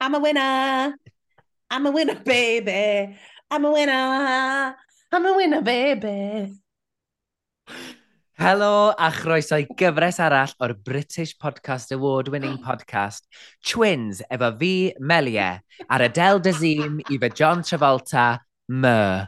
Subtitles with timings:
[0.00, 0.94] I'm a winner.
[1.70, 3.16] I'm a winner, baby.
[3.50, 4.76] I'm a winner.
[5.10, 6.54] I'm a winner, baby.
[8.38, 13.26] Helo a chroeso i gyfres arall o'r British Podcast Award-winning podcast
[13.66, 15.58] Twins efo fi, Melia,
[15.90, 18.38] ar Adele Dazeem i fy John Travolta,
[18.68, 19.26] Myr.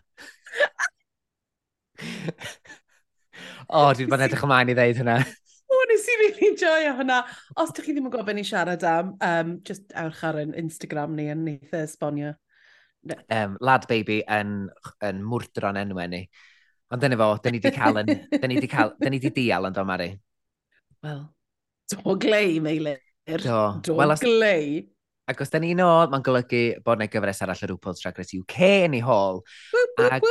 [3.67, 5.19] o, oh, dwi'n bod edrych ymlaen i ddeud hynna
[5.91, 7.19] nes i really joio hwnna.
[7.61, 11.17] Os ydych chi ddim yn gwybod ni siarad am, um, just awch ar yn Instagram
[11.19, 12.37] ni yn neith esbonio.
[13.33, 14.55] Um, lad baby yn,
[15.07, 16.25] yn mwrdro'n enwau ni.
[16.91, 19.35] Ond dyna fo, dyn ni wedi cael yn, dyn ni wedi cael, dyn ni wedi
[19.37, 20.11] deal yn do, Mari.
[21.07, 21.21] Wel,
[21.93, 22.99] do glei, Meilir.
[23.31, 23.61] Do.
[23.87, 24.89] Do well, glei.
[25.31, 28.35] Ac os da ni'n ôl, mae'n golygu bod yna gyfres arall yr RuPaul's Drag Race
[28.35, 28.57] UK
[28.89, 29.39] yn ei hôl.
[30.03, 30.27] Ac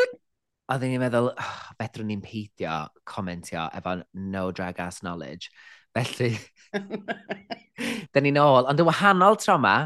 [0.69, 2.75] oedden ni'n meddwl, oh, fedrwn ni'n peidio
[3.07, 3.95] comentio efo
[4.29, 5.49] no drag ass knowledge.
[5.97, 6.35] Felly,
[8.13, 8.67] dyn ni'n ôl.
[8.69, 9.77] Ond yn wahanol tro yma,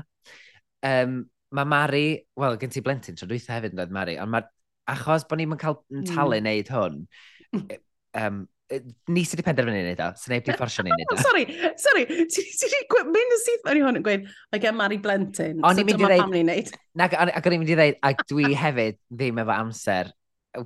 [0.90, 1.22] um,
[1.56, 2.08] mae Mari,
[2.40, 4.48] wel, gen ti blentyn tro dwytha hefyd yn dod Mari, ond mae,
[4.92, 6.08] achos bod ni'n cael hmm.
[6.10, 6.42] talu mm.
[6.44, 6.98] wneud hwn,
[8.24, 8.42] um,
[9.14, 11.20] ni sydd wedi penderfynu wneud o, sy'n neud i fforsio ni wneud o.
[11.28, 11.46] Sorry,
[11.80, 15.64] sorry, ti wedi mynd yn syth mewn i hwn yn gweud, mae gen Mari Blentyn,
[15.64, 16.74] so dyma pam ni'n neud.
[17.06, 20.12] Ac o'n i'n mynd i ddeud, ac dwi hefyd ddim efo amser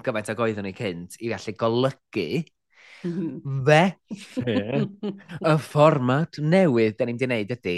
[0.05, 2.27] gymaint ag oeddwn ni cynt i gallu golygu
[3.07, 3.61] mhm.
[3.67, 3.81] fe
[5.51, 7.77] y fformat newydd da ni'n di wneud ydy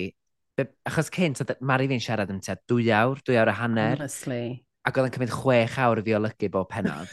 [0.89, 3.95] achos cynt oedd Mari fi'n siarad am tua dwy awr, dwy awr a hanner.
[3.95, 4.65] Honestly.
[4.83, 7.11] ac oedd yn cymryd chwech awr i fi olygu bob penod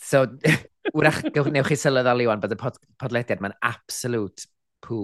[0.00, 0.24] so
[0.98, 4.46] wrach newch chi sylweddoli wan bod y pod podlediad mae'n absolute
[4.84, 5.00] pŵ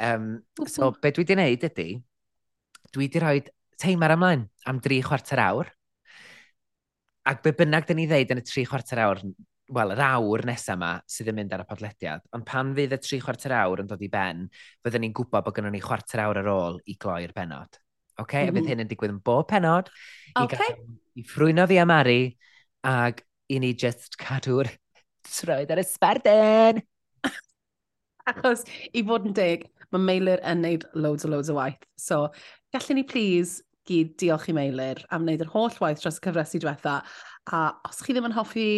[0.00, 0.28] um,
[0.66, 1.00] so mm-hmm.
[1.02, 1.88] be dwi di wneud ydy
[2.94, 3.42] dwi di rhoi
[3.80, 5.70] teimar ymlaen am dri chwarter awr.
[7.30, 9.20] Ac be bynnag dyn ni ddeud yn y tri chwarter awr,
[9.76, 12.98] wel, yr awr nesaf yma sydd yn mynd ar y podlediad, ond pan fydd y
[13.04, 14.48] tri chwarter awr yn dod i ben,
[14.82, 17.78] fyddwn ni'n gwybod bod gynnon ni chwarter awr ar ôl i gloi'r benod.
[18.18, 18.24] Oce?
[18.24, 18.42] Okay?
[18.42, 18.50] Mm -hmm.
[18.50, 18.72] A bydd mm-hmm.
[18.74, 19.92] hyn yn digwydd yn bob penod.
[20.42, 20.74] Okay.
[20.74, 22.20] I, i ffrwyno fi am Mari,
[22.90, 24.70] ac i ni just cadw'r
[25.30, 26.82] troed ar y sbarden.
[28.30, 31.82] Achos, i fod yn deg, mae Meilir yn neud loads o loads o waith.
[31.98, 32.28] So,
[32.74, 36.60] gallwn ni please gyd diolch i Meilir am wneud yr holl waith dros y cyfresu
[36.62, 37.00] diwetha.
[37.50, 38.68] A os chi ddim yn hoffi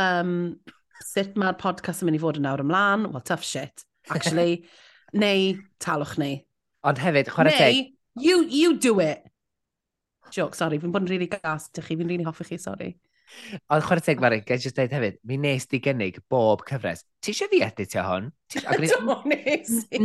[0.00, 0.34] um,
[1.04, 4.64] sut mae'r podcast yn mynd i fod yn awr ymlaen, well, tough shit, actually,
[5.24, 6.32] neu talwch ni.
[6.84, 7.94] Ond hefyd, chwarae teg...
[8.20, 9.24] you, you do it.
[10.34, 12.94] Joke, sorry, fi'n bod yn really gas, dych chi, fi'n really hoffi chi, sorry.
[13.72, 17.02] Ond chwarae teg Mari, gael jyst dweud hefyd, mi nes di gynnig bob cyfres.
[17.24, 18.28] Ti eisiau fi editio hwn?
[18.54, 20.00] Do, nes i.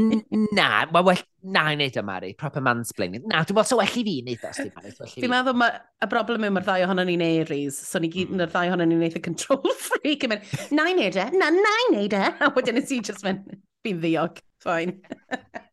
[0.56, 3.26] Na, mae well, na i wneud o Mari, proper mansplaining.
[3.30, 4.94] Na, dwi'n meddwl so well i fi wneud o, Steve Mari.
[5.16, 5.70] Dwi'n meddwl ma,
[6.00, 8.40] y broblem yw mae'r ddau ohono ni'n Aries, so ni gyd hmm.
[8.40, 10.26] yn yr ddau ohono ni'n eitha control freak.
[10.28, 12.24] Yn Mynd, na i wneud e, na, na i wneud e.
[12.40, 14.96] A wedyn nes i just mynd, fi'n ddiog, ffain.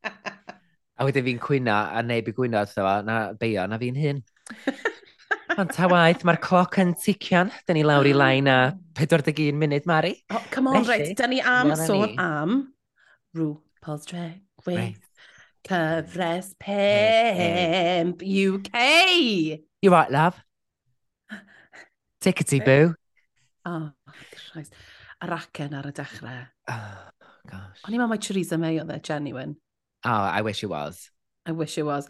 [0.99, 2.67] a wedyn fi'n cwyno a neb i gwyno,
[3.07, 4.23] na beio, na fi'n hyn.
[5.55, 7.53] Ond ta waith, mae'r cloc yn tician.
[7.69, 8.59] Dyn ni lawr i lain a
[8.99, 10.17] 41 munud, Mari.
[10.35, 11.19] Oh, come on, Felly, right.
[11.19, 12.17] Dyn ni am sôn ni.
[12.19, 12.57] am
[13.37, 14.99] RuPaul's Drag Race.
[15.67, 19.61] Cyfres Pemp UK.
[19.83, 20.37] You right, love.
[22.23, 22.95] Tickety boo.
[23.67, 23.91] Oh,
[24.53, 24.75] Christ.
[25.23, 26.43] Yr acen ar y dechrau.
[26.71, 27.07] Oh,
[27.51, 27.83] gosh.
[27.87, 29.57] O'n i'n meddwl mai Theresa May oedd e, genuine.
[30.05, 31.09] Oh, I wish it was.
[31.47, 32.07] I wish it was.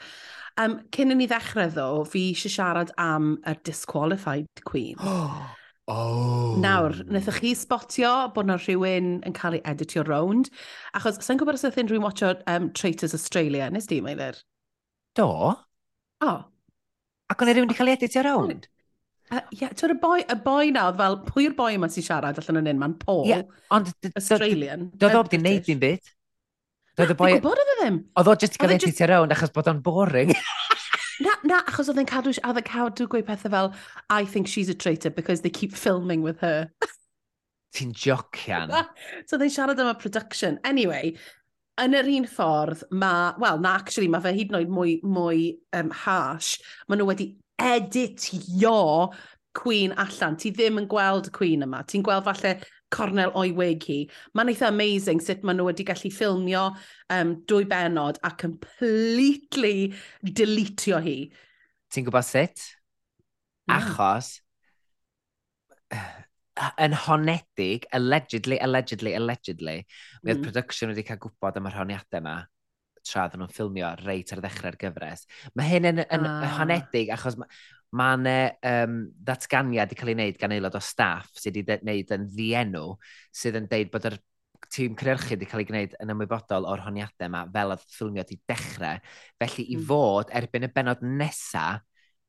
[0.56, 4.96] Um, cyn i ni ddechrau ddo, fi eisiau siarad am y disqualified queen.
[5.86, 6.56] Oh.
[6.58, 10.48] Nawr, wnaethoch chi spotio bod na rhywun yn cael ei editio rownd,
[10.98, 14.40] achos sa'n gwybod os ydych chi'n rwy'n watcho um, Traitors Australia, nes di, Meilir?
[15.14, 15.28] Do.
[15.30, 15.52] O.
[16.26, 16.40] Oh.
[17.30, 18.66] Ac o'n i rhywun wedi cael ei editio rownd?
[18.66, 22.64] Ie, uh, yeah, y boi, y boi na, fel, pwy'r boi yma sy'n siarad allan
[22.64, 24.88] yn un mae'n Paul, yeah, ond, Australian.
[24.90, 26.15] Doedd do, do, do, do, do, do, do, do,
[26.96, 27.30] Doedd y boi...
[27.36, 27.96] Gwybod oedd e ddim.
[28.16, 30.32] Oedd o jyst i e gael e ei titio rown achos bod o'n boring.
[31.24, 33.70] Na, na, achos oedd e'n cadw, oedd e'n cadw gweud pethau fel,
[34.12, 36.68] I think she's a traitor because they keep filming with her.
[37.76, 38.72] Ti'n jocian.
[39.24, 40.58] so oedd e'n siarad am y production.
[40.68, 41.14] Anyway,
[41.80, 45.42] yn yr un ffordd, mae, wel, na, actually, mae fe hyd yn oed mwy, mwy
[45.76, 46.56] um, harsh.
[46.88, 47.30] Mae nhw wedi
[47.60, 49.12] editio
[49.56, 50.36] Queen allan.
[50.40, 51.82] Ti ddim yn gweld Queen yma.
[51.88, 52.58] Ti'n gweld falle
[52.96, 53.98] Cornel Oewig hi.
[54.36, 56.64] Mae'n eitha amazing sut maen nhw wedi gallu ffilmio
[57.12, 59.92] um, dwy benod a completely
[60.40, 61.18] deletio hi.
[61.92, 62.66] Ti'n gwybod sut?
[63.68, 63.76] Mm.
[63.78, 64.34] Achos
[66.86, 69.80] yn honedig, allegedly, allegedly, allegedly,
[70.22, 70.46] mi oedd mm.
[70.48, 72.36] production wedi cael gwybod am yr honiadau yma
[73.06, 75.26] tra oedden nhw'n ffilmio reit ar ddechrau'r gyfres.
[75.54, 76.46] Mae hyn yn, yn ah.
[76.56, 77.36] honedig achos
[77.96, 78.38] mae yna
[78.70, 78.96] um,
[79.26, 82.96] ddatganiad wedi cael ei wneud gan aelod o staff sydd wedi wneud yn ddienw,
[83.34, 84.18] sydd yn deud bod yr
[84.72, 88.40] tîm cynhyrchu wedi cael ei gwneud yn ymwybodol o'r honiadau yma fel oedd ffilmio wedi
[88.50, 89.02] dechrau.
[89.42, 89.86] Felly i hmm.
[89.90, 91.84] fod erbyn y benod nesaf,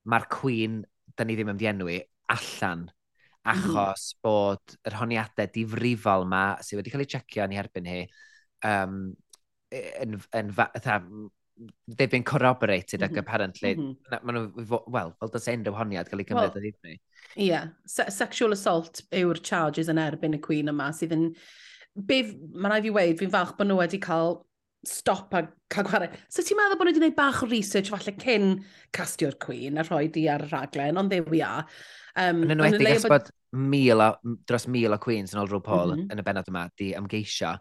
[0.08, 0.82] mae'r Cwyn,
[1.18, 1.98] da ni ddim yn ddienwi,
[2.32, 3.52] allan hmm.
[3.54, 4.20] achos mm.
[4.24, 8.02] bod yr honiadau difrifol yma sydd wedi cael ei checio yn ei erbyn hi
[8.68, 9.00] um,
[9.72, 11.18] yn, yn, yn,
[11.88, 13.10] they've been corroborated mm -hmm.
[13.10, 13.20] ac mm-hmm.
[13.20, 14.26] apparently, mm -hmm.
[14.26, 16.98] maen nhw, wel, fel does end honiad cael ei cymryd well, ydyn ni.
[17.36, 17.70] Ie, yeah.
[17.86, 21.30] Se sexual assault yw'r charges yn erbyn y Queen yma, sydd yn,
[21.98, 24.38] mae'n rhaid fi weid, fi'n falch bod nhw wedi cael
[24.88, 26.16] stop a cael gwared.
[26.30, 28.52] So ti'n meddwl bod nhw wedi gwneud bach o research falle cyn
[28.96, 31.66] castio'r Queen a rhoi di ar y rhaglen, ond there we are.
[32.18, 34.10] Um, yn enwedig esbod, mil o,
[34.48, 36.14] dros mil o Queens yn ôl rhyw Paul mm -hmm.
[36.14, 37.54] yn y benod yma di ymgeisio.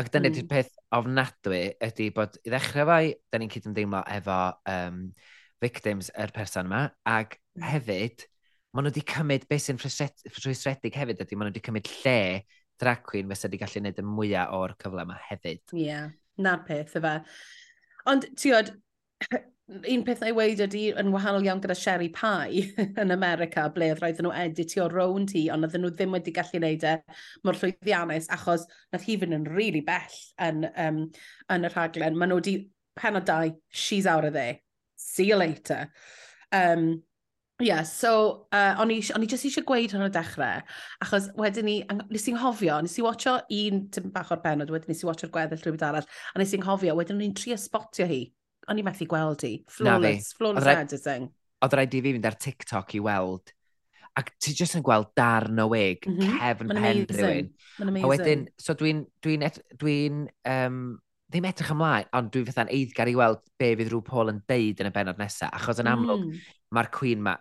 [0.00, 0.36] Ac dyna mm.
[0.38, 4.40] di'r peth ofnadwy ydy bod i ddechrau fai, da ni'n cydymdeimlo efo
[4.72, 5.00] um,
[5.60, 7.66] victims yr er person yma, ac mm.
[7.70, 8.26] hefyd,
[8.72, 12.18] maen nhw wedi cymryd beth sy'n ffrwystredig hefyd ydy, maen nhw wedi cymryd lle
[12.80, 15.62] drag queen fysa wedi gallu gwneud y mwyaf o'r cyfle yma hefyd.
[15.76, 16.08] Ie, yeah,
[16.42, 17.18] na'r peth, efe.
[18.10, 18.72] Ond, ti'n gwybod,
[19.68, 22.66] un peth na i weid ydy yn wahanol iawn gyda Sherry Pie
[23.02, 26.60] yn America, ble oedd roedden nhw editio rownd hi, ond oedden nhw ddim wedi gallu
[26.60, 26.92] gwneud e
[27.48, 31.00] mor llwyddiannus, achos nath hi fynd yn rili really bell yn, um,
[31.54, 32.20] yn y rhaglen.
[32.20, 32.54] Maen nhw wedi
[33.00, 34.60] pen o dau, she's out of there.
[35.00, 35.88] See you later.
[36.52, 37.02] Um,
[37.58, 40.60] yeah, so uh, o'n i, on i jyst eisiau gweud hwn o dechrau,
[41.06, 41.80] achos wedyn ni,
[42.12, 45.32] nes i'n hofio, nes i watcho un tym bach o'r benod, wedyn nes i watcho'r
[45.32, 48.26] gweddill rhywbeth arall, a nes i'n hofio, wedyn ni'n i'n trio spotio hi
[48.70, 49.54] o'n i methu gweld hi.
[49.70, 51.28] Flawless, flawless oedd editing.
[51.64, 53.54] Oedd rhaid i fi fynd ar TikTok i weld.
[54.14, 56.36] Ac ti jyst yn gweld darn o wig, mm -hmm.
[56.38, 57.48] cefn pen amazing.
[57.80, 58.04] rhywun.
[58.04, 59.96] A wedyn, so dwi'n dwi'n, n, dwi
[60.50, 60.84] um,
[61.32, 64.84] ddim edrych ymlaen, ond dwi'n fatha'n eiddgar i weld be fydd rhyw Paul yn deud
[64.84, 65.50] yn y benod nesaf.
[65.56, 66.52] Achos yn amlwg, mm.
[66.76, 67.34] mae'r Queen ma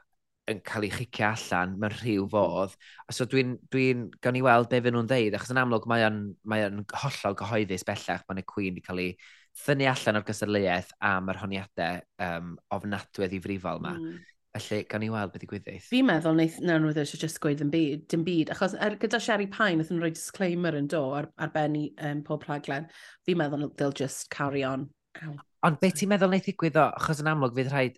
[0.49, 2.31] yn cael ei chicio allan mewn rhyw mm.
[2.33, 2.73] fodd.
[3.13, 3.85] So dwi'n dwi,
[4.23, 7.37] gawn i weld be fydd nhw'n deud, achos yn amlwg mae o'n, mae on hollol
[7.39, 9.13] gyhoeddus bellach mae'n y Queen wedi cael ei
[9.61, 13.93] thynnu allan o'r gysadleuaeth am yr honiadau um, ofnadwy i frifol yma.
[13.99, 14.21] Mm.
[14.53, 15.85] Felly, gan i weld beth i gwyddith.
[15.89, 19.17] Fi'n meddwl wneud nawn nhw eisiau just gweud yn byd, dim byd, achos er, gyda
[19.21, 22.85] Sherry Pine, wnaethon nhw rhoi disclaimer yn do ar, ar benni um, pob rhaglen,
[23.25, 24.85] fi'n meddwl they'll just carry on.
[25.23, 25.33] Ow.
[25.65, 27.97] Ond beth ti'n meddwl wneud ddigwydd o, achos yn amlwg fydd rhaid...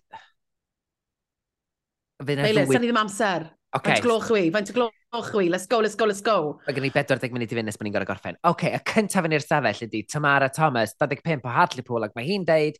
[2.24, 2.80] Fydd Beile, ddwy...
[2.86, 3.50] ddim amser.
[3.76, 3.92] Okay.
[3.92, 6.36] Faint gloch wy, faint gloch wy, let's go, let's go, let's go.
[6.64, 8.38] Mae gen i 40 munud i fynd nes bod ni'n gorau gorffen.
[8.48, 12.24] Oce, okay, y cyntaf yn i'r stafell ydy Tamara Thomas, 25 o Hartlepool, ac mae
[12.24, 12.78] hi'n deud,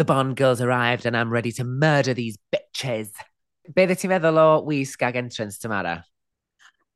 [0.00, 3.12] The Bond girls arrived and I'm ready to murder these bitches.
[3.76, 5.98] Be dde ti'n feddwl o wisg ag entrance, Tamara?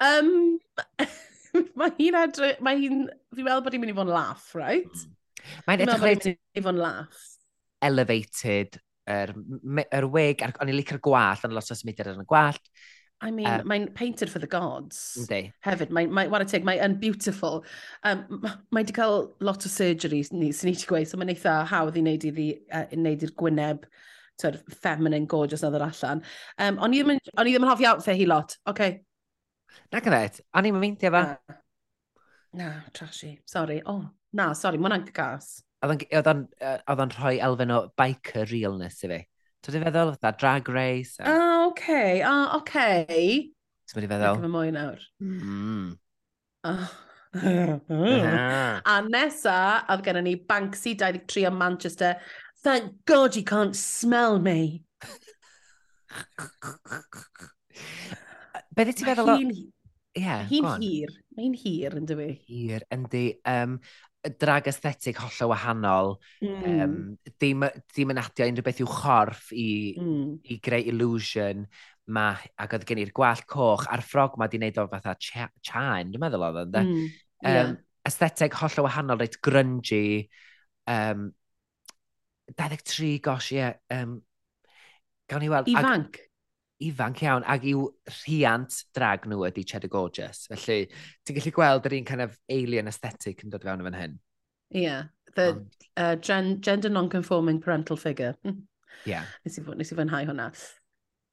[0.00, 0.32] Um,
[1.82, 3.06] mae hi'n edrych, mae hi'n,
[3.36, 4.88] fi'n meddwl bod hi'n mynd i fod yn laff, right?
[4.88, 5.62] Hmm.
[5.68, 7.30] Mae'n edrych bod hi'n mynd i fod yn laff.
[7.84, 9.38] Elevated, yr, er,
[9.84, 12.72] yr er wig, er, o'n i licio'r gwallt, ond lot o smidr yn y gwallt
[13.20, 15.16] I mean, um, mae'n painted for the gods.
[15.22, 15.52] Yndi.
[15.64, 17.64] Hefyd, mae'n, mae, what a take, mae'n beautiful.
[18.04, 18.26] Um,
[18.70, 21.96] mae wedi cael lot o surgeries ni, sy'n ni wedi gweud, so mae'n eitha hawdd
[21.96, 22.42] i wneud i'r
[22.76, 23.86] uh, gwyneb
[24.40, 26.22] sort of feminine gorgeous na ddod allan.
[26.60, 28.58] Um, o'n i ddim yn hoffi outfit hi lot.
[28.68, 29.00] Okay.
[29.92, 31.22] Na gyfet, o'n i'n meindio fa.
[31.40, 31.56] Na,
[32.60, 33.80] na trashy, sorry.
[33.88, 34.02] Oh,
[34.36, 35.54] na, sorry, mae'n angen gas.
[35.86, 39.22] Oedd o'n rhoi elfen o biker realness i fi.
[39.64, 41.17] To dwi'n feddwl, fatha drag race.
[41.20, 41.31] A...
[41.31, 42.23] Ah, okay.
[42.23, 43.50] Ah, okay.
[43.87, 44.43] So dwi'n feddwl.
[44.43, 45.00] Dwi'n mwy nawr.
[45.23, 45.97] Mm.
[46.67, 46.88] Oh.
[47.37, 49.58] a nesa,
[49.93, 52.17] oedd gennym ni Banksy 23 o Manchester.
[52.64, 54.82] Thank God you can't smell me.
[58.77, 59.34] Be di ti'n feddwl o...
[59.41, 59.53] Hi'n
[60.17, 61.13] yeah, hir.
[61.36, 62.31] Mae'n hir, yn dwi.
[62.32, 62.34] E?
[62.48, 63.27] Hir, yndi.
[63.48, 63.79] Um,
[64.40, 66.64] drag aesthetic holl o wahanol, mm.
[66.84, 66.96] um,
[67.42, 69.68] dim, dim yn adio unrhyw beth i'w chorff i,
[70.00, 70.32] mm.
[70.52, 71.64] i greu illusion,
[72.16, 72.28] ma,
[72.62, 76.12] ac oedd gen i'r gwallt coch a'r ffrog ma di wneud o fatha ch chan,
[76.12, 77.06] dwi'n meddwl oedd yn Mm.
[77.44, 77.72] Um, Yeah.
[78.06, 80.28] Aesthetic holl o wahanol, reit grungy,
[80.86, 81.32] um,
[82.54, 83.58] 23, gosh, ie.
[83.58, 84.20] Yeah, um,
[85.28, 85.66] gawn ni weld...
[85.72, 86.20] Ifanc?
[86.20, 86.25] Ag,
[86.82, 90.46] ifanc iawn, ac i'w rhiant drag nhw ydy Cheddar Gorgeous.
[90.52, 90.86] Felly,
[91.24, 94.16] ti'n gallu gweld yr un kind of alien aesthetic yn dod fewn yn fan hyn.
[94.74, 95.04] Ie, yeah,
[95.36, 95.66] the um,
[95.96, 98.34] uh, gen gender non-conforming parental figure.
[99.06, 99.24] yeah.
[99.44, 100.50] Nes i, nes i fwynhau hwnna.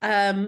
[0.03, 0.45] Um,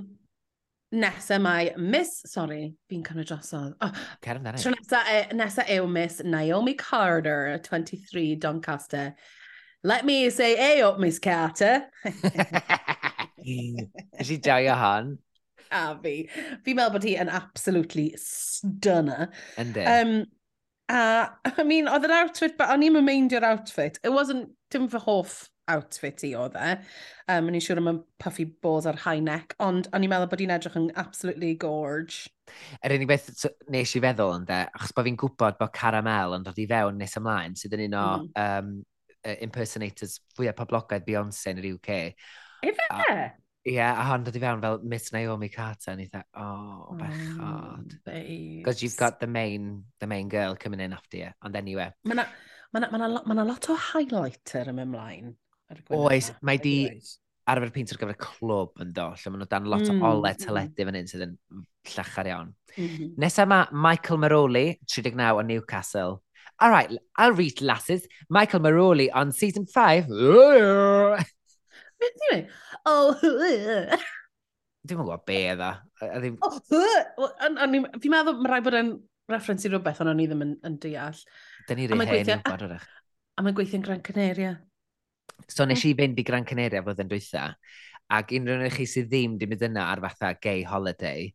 [0.96, 3.76] nesa mae Miss, sorry, fi'n cymryd drosodd.
[3.82, 3.92] Oh,
[4.24, 4.62] Cer amdano.
[4.62, 9.16] Tro nesa, e, nesa yw Miss Naomi Carter, 23, Doncaster.
[9.84, 11.86] Let me say, hey up, Miss Carter.
[14.20, 15.16] Is i dau a han?
[15.72, 16.16] A fi.
[16.66, 19.30] Fi'n meddwl bod hi yn absolutely stunner.
[19.62, 19.86] Ynddi.
[19.90, 20.16] Um,
[20.92, 21.02] a,
[21.58, 24.00] I mean, oedd yr outfit, but o'n i'n meindio'r outfit.
[24.04, 26.74] It wasn't, dim fy hoff outfit i oedd e.
[27.32, 30.30] Um, o'n i'n siŵr am y puffy balls ar high neck, ond o'n i'n meddwl
[30.32, 32.30] bod hi'n edrych yn absolutely gorge.
[32.78, 36.38] Yr er unig beth so, nes i feddwl ynddo, achos bod fi'n gwybod bod Caramel
[36.38, 38.34] yn dod i fewn nes ymlaen, sydd yn un o mm.
[38.46, 38.76] um,
[39.48, 41.96] impersonators fwyaf poblogaidd Beyoncé yn yr UK,
[42.66, 43.34] Ife?
[43.66, 46.96] Ie, yeah, a hon dod i fewn fel Miss Naomi Carter, and he thought, oh,
[47.00, 47.96] bechod.
[48.06, 51.78] Because you've got the main, the main girl coming in after you, and then you
[51.78, 51.92] were.
[52.06, 52.28] Mae yna
[52.74, 55.34] ma na, ma na, ma na lot o highlighter ym ymlaen.
[55.98, 56.76] Oes, mae di
[57.50, 60.02] arfer pint ar gyfer clwb yn do, lle maen nhw dan lot mm.
[60.02, 60.44] o ole mm.
[60.46, 61.36] teledu fan hyn sydd yn
[61.94, 62.54] llachar iawn.
[62.76, 63.12] Mm -hmm.
[63.22, 66.22] Nesa mae Michael Maroli, 39 o Newcastle.
[66.60, 68.08] All right, I'll read lasses.
[68.30, 70.06] Michael Maroli on season 5.
[72.06, 72.54] Beth ti'n mynd?
[72.86, 73.16] Oh,
[74.86, 75.72] Dwi'n gwybod be edda.
[76.46, 78.92] Oh, fi'n meddwl, mae rhaid bod yn
[79.32, 81.24] referens i rhywbeth ond o'n i ddim yn, yn deall.
[81.66, 82.78] Dyna ni rei hen i'w gwybod o'r
[83.36, 84.54] A mae'n gweithio'n Gran Canaria.
[85.52, 85.98] So nes i mm.
[86.00, 87.50] fynd i Gran Canaria fod yn dwytha,
[88.16, 91.32] ac unrhyw un chi sydd ddim di mynd yna ar fatha gay holiday,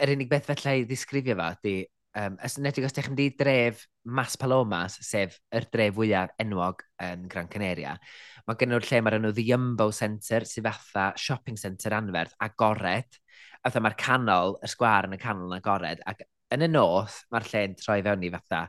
[0.00, 1.74] yr unig beth felly i ddisgrifio fa, di,
[2.20, 6.86] um, ysnedig os ydych chi'n mynd i dref Mas Palomas, sef yr dref fwyaf enwog
[7.02, 7.98] yn Gran Canaria,
[8.44, 13.20] Mae gen nhw'r lle mae'r enw The Yumbo Centre, sydd fatha shopping centre anferth, agored.
[13.62, 16.02] A fatha mae'r canol, y sgwar yn y canol yn agored.
[16.10, 18.66] Ac yn y nos, mae'r lle'n troi fewn i fatha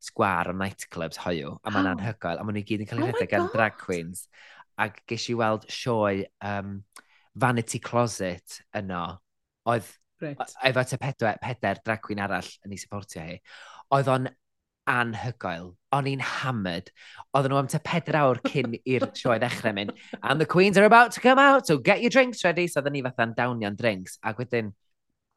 [0.00, 1.52] sgwar o nightclubs hoiw.
[1.60, 1.94] A mae'n oh.
[1.98, 4.24] anhygoel, a maen nhw gyd yn cael ei oh rhedeg gan drag queens.
[4.80, 6.78] Ac ges i weld sioe um,
[7.44, 9.04] Vanity Closet yno.
[9.68, 10.52] Oedd Right.
[10.68, 13.38] efo te pedwar, peder drag queen arall yn ei supportio hi.
[13.96, 14.26] Oedd o'n
[14.88, 15.74] anhygoel.
[15.92, 16.90] O'n i'n hammered.
[17.34, 19.92] Oedden nhw am te peder awr cyn i'r sioe ddechrau mynd.
[20.22, 22.66] And the queens are about to come out, so get your drinks ready.
[22.66, 24.18] So oedden ni fatha'n dawnio'n drinks.
[24.22, 24.72] Ac wedyn,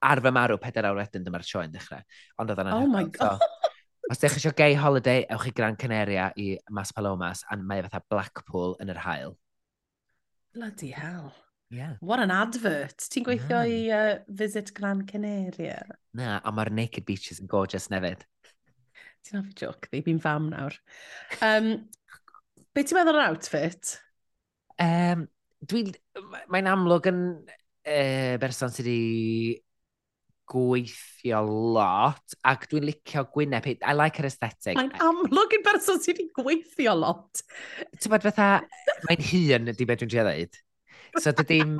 [0.03, 2.03] ar fy marw, peder awr wedyn dyma'r sioe'n dechrau.
[2.39, 3.41] Ond oedden nhw'n Oh my god.
[3.41, 3.71] So,
[4.12, 8.03] os ddech eisiau gay holiday, ewch i Gran Canaria i Mas Palomas, a mae fatha
[8.12, 9.38] Blackpool yn yr hael.
[10.53, 11.31] Bloody hell.
[11.73, 11.95] Yeah.
[12.01, 13.07] What an advert.
[13.09, 13.71] Ti'n gweithio yeah.
[13.73, 15.79] i uh, Visit Gran Canaria?
[16.13, 18.27] Na, a mae'r Naked Beaches yn gorgeous nefyd.
[19.24, 20.75] Ti'n hoffi joc ddi, fi'n fam nawr.
[21.46, 21.70] Um,
[22.75, 23.98] be ti'n meddwl o'r outfit?
[24.82, 25.27] Um,
[26.51, 27.22] Mae'n amlwg yn
[27.88, 29.62] uh, berson sydd wedi
[30.51, 31.39] gweithio
[31.77, 33.70] lot, ac dwi'n licio gwyneb.
[33.80, 34.75] I like her aesthetic.
[34.75, 37.46] Mae'n amlwg yn berson sydd wedi gweithio lot.
[37.96, 38.50] Ti'n bod fatha,
[39.08, 40.60] mae'n hun ydy beth dwi'n trio ddeud.
[41.22, 41.77] So dydy'n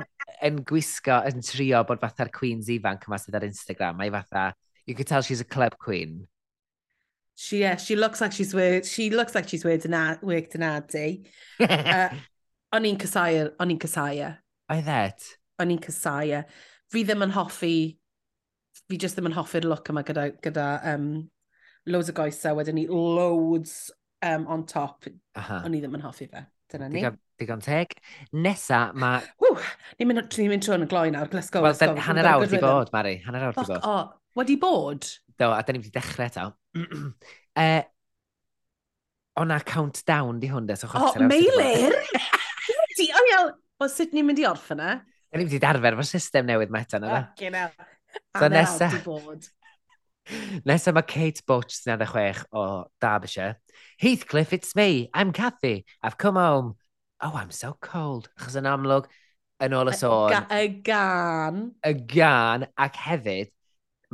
[0.48, 4.00] yn gwisgo, yn trio bod fatha'r queens ifanc yma sydd ar Instagram.
[4.00, 4.52] Mae fatha,
[4.86, 6.22] you can tell she's a club queen.
[7.36, 10.54] She, yeah, she looks like she's worked, she looks like she's worked an ad, worked
[10.54, 11.22] an ad day.
[11.60, 12.08] uh,
[12.74, 14.30] o'n i'n casau, e, o'n i'n casau.
[14.70, 15.26] Oedd et?
[15.62, 16.30] O'n i'n casau.
[16.30, 16.44] E.
[16.94, 17.74] Fi ddim yn hoffi,
[18.86, 21.10] fi just ddim yn hoffi'r look yma gyda, gyda um,
[21.90, 25.10] loads o goesau, wedyn ni loads um, on top.
[25.34, 26.46] O'n i ddim yn hoffi fe.
[26.70, 27.04] Dyna ni.
[27.38, 27.96] Digon, teg.
[28.30, 29.24] Nesa, mae...
[29.42, 29.58] Ww,
[29.98, 31.32] ni'n mynd, ni mynd trwy'n y gloi nawr.
[31.34, 31.64] Let's go.
[31.66, 33.16] Wel, hanner awr di bod, Mari.
[33.26, 33.88] Hanner awr di bod.
[33.90, 33.96] O,
[34.38, 35.08] wedi bod?
[35.34, 36.52] Do, a da ni wedi dechrau eto.
[37.54, 37.82] Eh, uh,
[39.38, 41.22] o'na countdown di hwn, des o chwarter.
[41.22, 41.94] O, meilir!
[42.98, 44.88] Di, o iawn, o sut ni'n mynd i orffen e?
[45.30, 47.12] Da ni wedi darfer fo'r system newydd meta na.
[47.28, 47.86] Fucking hell.
[48.38, 48.90] So nesa...
[50.64, 52.64] Nesa mae Kate Butch sy'n adeg chwech o
[53.02, 53.58] Derbyshire.
[54.00, 55.10] Heathcliff, it's me.
[55.12, 55.84] I'm Cathy.
[56.02, 56.74] I've come home.
[57.20, 58.30] Oh, I'm so cold.
[58.38, 59.06] Achos yn amlwg,
[59.62, 60.34] yn ôl y sôn...
[60.50, 61.60] Y gan.
[61.86, 63.53] Y gan, ac hefyd,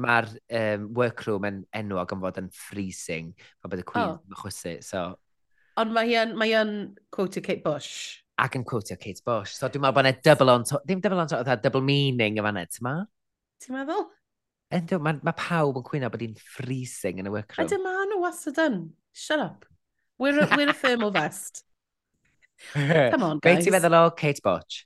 [0.03, 0.31] mae'r
[0.61, 4.23] um, workroom yn enwog yn fod yn freezing, a bydd y Queen oh.
[4.27, 5.09] yn chwysu, so...
[5.81, 6.63] Ond mae hi'n mae hi
[7.15, 8.21] quotio Kate Bush.
[8.41, 11.23] Ac yn quotio Kate Bush, so dwi'n meddwl bod yna double on top, ddim double
[11.23, 12.97] on top, double meaning yma net, ti'n ma?
[13.63, 14.09] Ti'n meddwl?
[14.75, 17.67] Ynddo, mae ma pawb yn cwyno bod hi'n freezing yn y workroom.
[17.67, 18.83] A dyma nhw wastad yn.
[19.17, 19.67] Shut up.
[20.21, 21.65] We're a, we're a thermal vest.
[22.75, 23.65] Come on, guys.
[23.65, 24.85] Be ti'n feddwl o Kate Bush?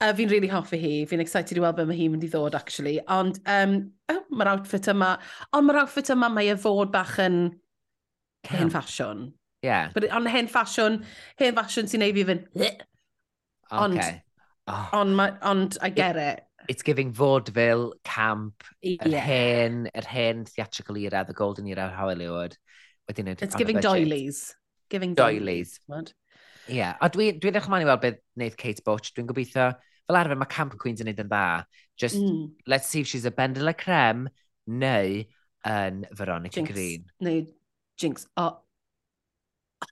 [0.00, 0.94] Uh, fi'n really hoffi hi.
[1.08, 2.98] Fi'n excited i weld beth mae hi'n mynd i ddod, actually.
[3.12, 3.78] Ond um,
[4.12, 5.14] oh, mae'r outfit yma...
[5.56, 7.38] Ond mae'r outfit yma mae e fod bach yn
[8.50, 9.30] hen ffasiwn.
[9.64, 9.88] Yeah.
[9.94, 11.00] But, ond hen ffasiwn,
[11.40, 12.44] hen ffasiwn sy'n ei fi fynd...
[12.56, 12.76] Okay.
[13.72, 14.02] Ond,
[14.68, 14.90] oh.
[15.00, 16.44] ond, ond I get it.
[16.68, 19.06] It's giving vaudeville, camp, yeah.
[19.06, 22.56] yr hen, yr hen theatrical era, the golden era of Hollywood.
[23.08, 24.54] It's giving doilies.
[24.90, 25.80] Giving doilies.
[25.88, 26.14] doilies.
[26.68, 26.96] Ie, yeah.
[27.00, 29.12] a dwi'n dwi edrych ymlaen i weld beth wneud Kate Butch.
[29.14, 29.68] Dwi'n gobeithio,
[30.06, 31.62] fel arfer mae Camp Queens yn neud yn dda.
[32.00, 32.48] Just, mm.
[32.66, 34.26] let's see if she's a bendel la crem,
[34.66, 35.22] neu
[35.70, 36.72] yn Veronica Jinx.
[36.72, 37.06] Green.
[37.22, 37.46] Neu
[37.96, 38.26] Jinx.
[38.36, 38.46] O.
[38.48, 39.88] Oh.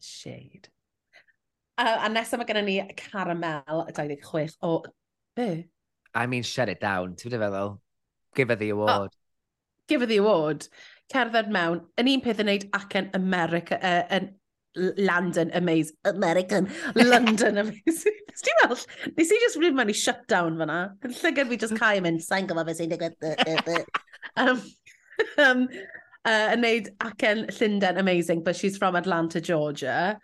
[0.00, 0.68] Shade.
[1.78, 4.80] Uh, a nesaf mae gennym ni Caramel 26 o...
[5.36, 5.68] Be?
[6.12, 7.14] I mean, shut it down.
[7.14, 7.78] Ti'n feddwl?
[8.34, 9.12] Give her the award.
[9.14, 9.16] Oh,
[9.86, 10.66] give her the award
[11.10, 14.30] cerdded mewn, yn un peth yn neud ac yn America, uh, yn
[14.76, 15.96] London amazing.
[16.04, 16.70] American.
[16.94, 18.18] London amazing.
[18.44, 18.86] Ti'n weld?
[19.16, 20.80] Nes i just rhywun mewn i shutdown fyna.
[21.04, 23.88] Yn llygad fi just cael mynd, sa'n gyfo fe sy'n digwydd.
[24.36, 24.62] um,
[25.46, 25.66] um,
[26.24, 30.18] uh, yn neud acen Llundain amazing, but she's from Atlanta, Georgia.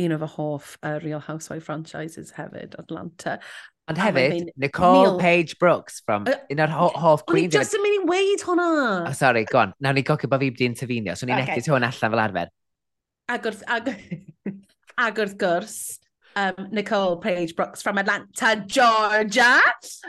[0.00, 3.38] Un o fy hoff uh, Real Housewife franchises hefyd, Atlanta.
[3.86, 5.18] Ond hefyd, mynd, Nicole Neil.
[5.20, 8.44] Page Brooks from uh, un o'r ho hoff O'n i just yn mynd i weid
[8.48, 8.68] hwnna.
[9.04, 9.74] Oh, sorry, go on.
[9.84, 11.58] Nawr ni gocio bod fi wedi interfinio, so ni'n okay.
[11.58, 12.54] edit hwn allan fel arfer.
[13.28, 13.86] Ag wrth, ag,
[14.98, 15.98] ag wrth gwrs,
[16.36, 19.60] um, Nicole Page Brooks from Atlanta, Georgia,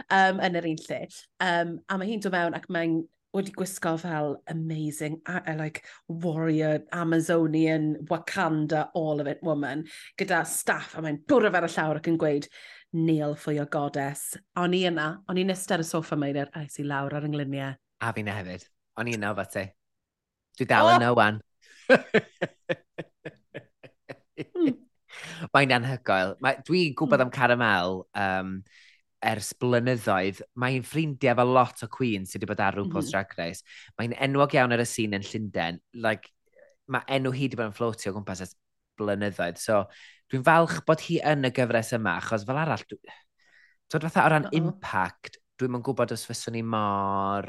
[0.10, 0.98] um, yn yr un lle.
[1.40, 2.98] Um, a mae hi'n dod mewn ac mae'n
[3.36, 9.88] wedi gwisgo fel amazing, a, a, like warrior, Amazonian, Wakanda, all of it woman,
[10.20, 12.52] gyda staff, a mae'n bwrw fer y llawr ac yn gweud,
[12.96, 14.36] Neil for your goddess.
[14.60, 17.80] O'n i yna, o'n i'n ystod y soffa mae'n yr i lawr ar yngluniau.
[18.04, 18.72] A fi na e hefyd.
[19.00, 19.70] O'n i yna o fati.
[20.60, 20.98] Dwi dal oh!
[21.00, 21.44] yna wan.
[25.56, 26.36] Mae'n anhygoel.
[26.44, 27.28] Mae, Dwi'n gwybod hmm.
[27.28, 28.52] am Caramel um,
[29.26, 30.42] ers blynyddoedd.
[30.62, 33.28] Mae'n ffrindiau efo lot o Queen sydd wedi bod ar RuPaul's mm -hmm.
[33.28, 33.80] Drag Race.
[34.00, 35.82] Mae'n enwog iawn ar y sîn yn Llundain.
[35.94, 36.32] Like,
[36.92, 38.56] mae enw hi wedi bod yn floatio o gwmpas ers
[39.00, 39.62] blynyddoedd.
[39.62, 39.84] So,
[40.32, 43.00] dwi'n falch bod hi yn y gyfres yma, achos fel arall, dwi...
[43.92, 44.58] Tod fatha o ran uh -oh.
[44.58, 47.46] impact, dwi'n mynd gwybod os fyswn ni mor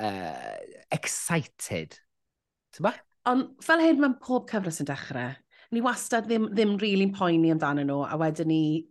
[0.00, 0.56] uh,
[0.94, 1.98] excited.
[2.74, 2.94] Ti'n ba?
[3.30, 5.34] Ond fel hyn mae pob cyfres yn dechrau
[5.74, 8.86] ni wastad ddim, ddim rili'n really poeni amdano nhw, a wedyn ni,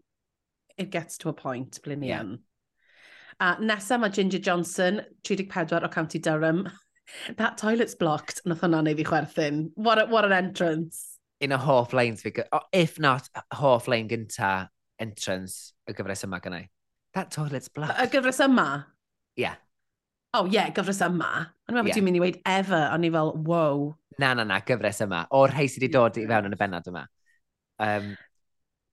[0.78, 2.38] it gets to a point, ble ni yn.
[3.40, 6.68] A nesaf mae Ginger Johnson, 34 o County Durham.
[7.38, 9.72] That toilet's blocked, nath hwnna neu fi chwerthin.
[9.76, 11.20] What, a, what an entrance.
[11.44, 12.32] Un o hoff lanes fi,
[12.72, 16.70] if not hoff lane gynta entrance y gyfres yma gynnau.
[17.14, 18.00] That toilet's blocked.
[18.00, 18.86] Y gyfres yma?
[19.36, 19.60] Yeah
[20.38, 21.32] oh yeah, gyfres yma.
[21.68, 21.98] Ond meddwl yeah.
[21.98, 23.86] dwi'n mynd i weid ever, ond ni fel, wow.
[24.22, 25.24] Na, na, na, gyfres yma.
[25.36, 27.06] O'r rhai sydd wedi dod i fewn yn y bennod yma.
[27.84, 28.12] Um,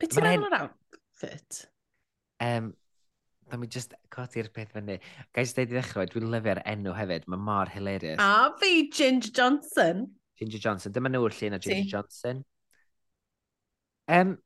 [0.01, 1.65] Beth ti'n meddwl o'r outfit?
[2.41, 2.71] Um,
[3.51, 5.01] da mi just codi'r peth fyny.
[5.37, 8.23] Gais dweud i ddechrau, dwi'n lyfio'r enw hefyd, mae mor hilarious.
[8.23, 10.07] A fi, Ginger Johnson.
[10.41, 11.91] Ginger Johnson, dyma nhw'r llun o Ginger si.
[11.91, 12.45] Johnson.
[14.11, 14.39] Um,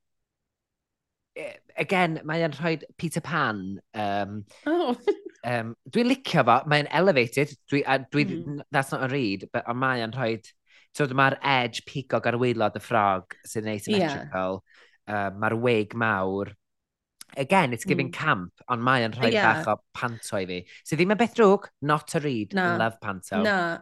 [1.77, 4.97] again, mae'n rhoi Peter Pan um, oh
[5.45, 8.61] um, dwi'n licio fo, mae'n elevated, dwi, a, dwi, mm.
[8.71, 10.37] that's not a read, but ond mae'n rhoi,
[10.95, 14.61] so mae'r edge pigog ar waelod y ffrog sy'n neud symmetrical,
[15.09, 15.29] yeah.
[15.29, 16.53] um, mae'r wig mawr,
[17.37, 18.19] again, it's giving mm.
[18.19, 19.63] camp, ond mae o'n rhoi yeah.
[19.63, 20.61] bach o panto i fi.
[20.87, 22.75] So ddim yn beth drwg, not a read, no.
[22.81, 23.43] love panto.
[23.43, 23.81] Na, no.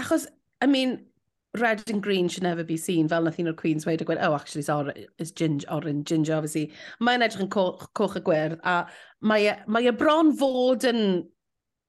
[0.00, 0.26] achos,
[0.60, 0.98] I mean,
[1.54, 4.18] red and green should never be seen, fel nath un o'r Queens weid a gweud,
[4.20, 6.70] oh, actually, it's, or it's ginger, orange, ginger, obviously.
[7.04, 8.80] Mae'n edrych yn coch, coch y gwyrdd, a
[9.22, 11.04] mae, e, mae y bron fod yn,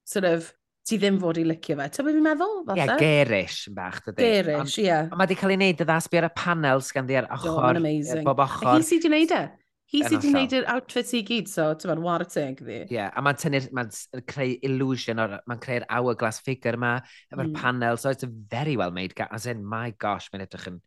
[0.06, 0.52] sort of,
[0.86, 1.90] ti ddim fod i licio fe.
[1.90, 2.58] Ta beth fi'n meddwl?
[2.70, 4.22] Ie, yeah, gerish yn bach, dydy.
[4.22, 4.88] Gerish, ie.
[4.92, 5.10] Yeah.
[5.10, 7.82] Ond mae wedi cael ei wneud y ddasbu ar y panel sgan di ar ochr,
[7.82, 8.70] Do, bob ochr.
[8.70, 9.46] Hi sydd wedi wneud e?
[9.94, 12.78] Hi sydd wedi gwneud yr outfits i gyd, so, ti'n fan, war y teg ddi.
[12.88, 13.92] Ie, yeah, a mae'n tynnu'r, mae'n
[14.32, 16.96] creu illusion, mae'n creu'r hourglass figure yma,
[17.30, 17.54] efo'r mm.
[17.60, 20.80] panel, so it's a very well made, as in, my gosh, mae'n edrych yn,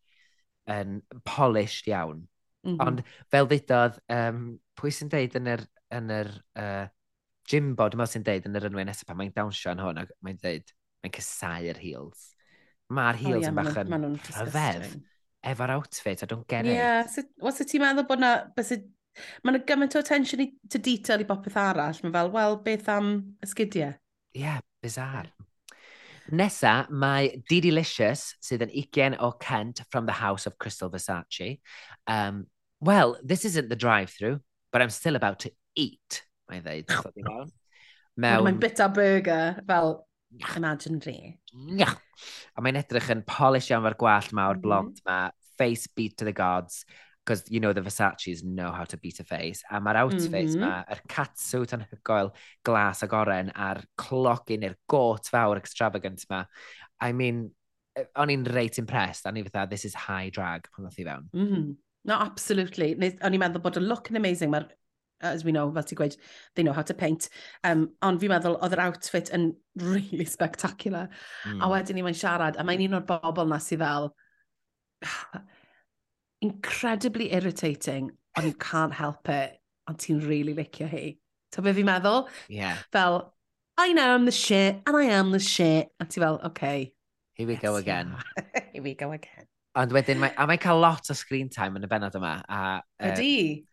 [0.74, 2.24] yn polished iawn.
[2.66, 2.86] Mm -hmm.
[2.88, 4.40] Ond fel ddudodd, um,
[4.78, 5.62] pwy sy'n deud yn yr,
[5.94, 6.88] yn yr uh,
[7.48, 10.42] Jimbo, dwi'n meddwl sy'n deud yn yr enwau nesaf pan mae'n dawnsio yn hwn, mae'n
[10.42, 12.26] deud, mae'n cysau'r heels.
[12.98, 14.98] Mae'r heels oh, yeah, yn bach yn rhyfedd
[15.46, 16.76] efo'r outfit, I don't get yeah, it.
[16.76, 18.76] Yeah, so, was ti'n meddwl bod na, bys
[19.42, 22.00] Mae yna gymaint o attention i, to detail i bopeth arall.
[22.04, 23.12] Mae fel, wel, beth am
[23.44, 23.96] ysgidiau?
[24.34, 25.30] Ie, yeah, bizar.
[26.30, 31.60] Nesa, mae Didi Licious, sydd yn 20 o Kent from the House of Crystal Versace.
[32.06, 32.46] Um,
[32.80, 34.40] well, this isn't the drive-through,
[34.72, 37.48] but I'm still about to eat, mae'n dweud.
[38.18, 41.16] Mae'n bit a burger, fel Iach yn adyn fi.
[41.78, 41.96] Iach.
[42.56, 45.04] A mae'n edrych yn polish iawn fo'r gwallt ma o'r blond mhm.
[45.08, 45.18] ma.
[45.58, 46.84] Face beat to the gods.
[47.24, 49.62] Because you know the Versace's know how to beat a face.
[49.70, 50.60] A mae'r outfit mm -hmm.
[50.64, 52.30] ma, yr catsuit anhygoel,
[52.64, 56.46] glas ag oren, a'r clogin, i'r got fawr extravagant ma.
[57.04, 57.50] I mean,
[57.92, 59.26] e, o'n i'n reit impressed.
[59.26, 61.28] A ni fatha, this is high drag pan ddoth i fewn.
[61.34, 61.76] Mm -hmm.
[62.08, 62.94] No, absolutely.
[62.96, 64.50] O'n i'n meddwl bod y look yn amazing.
[64.54, 64.70] Mae'r
[65.22, 66.16] Uh, as we know, fel ti'n gweud,
[66.54, 67.28] they know how to paint.
[67.66, 69.50] Um, ond fi'n meddwl, oedd yr outfit yn
[69.92, 71.08] really spectacular.
[71.44, 71.58] Mm.
[71.58, 71.72] A hmm.
[71.74, 74.12] wedyn ni mae'n siarad, a mae'n un o'r bobl na sydd fel,
[76.48, 79.58] incredibly irritating, ond you can't help it,
[79.90, 81.16] ond ti'n really licio hi.
[81.50, 82.28] Ta be fi'n meddwl?
[82.52, 82.78] Yeah.
[82.92, 83.22] Fel,
[83.78, 85.88] I know I'm the shit, and I am the shit.
[86.00, 86.92] A ti fel, okay.
[87.34, 88.16] Here we yes, go again.
[88.72, 89.46] Here we go again.
[89.78, 92.32] Ond wedyn, mae, a mae cael lot o screen time yn y benod yma.
[92.50, 92.60] A,
[93.10, 93.67] Ydy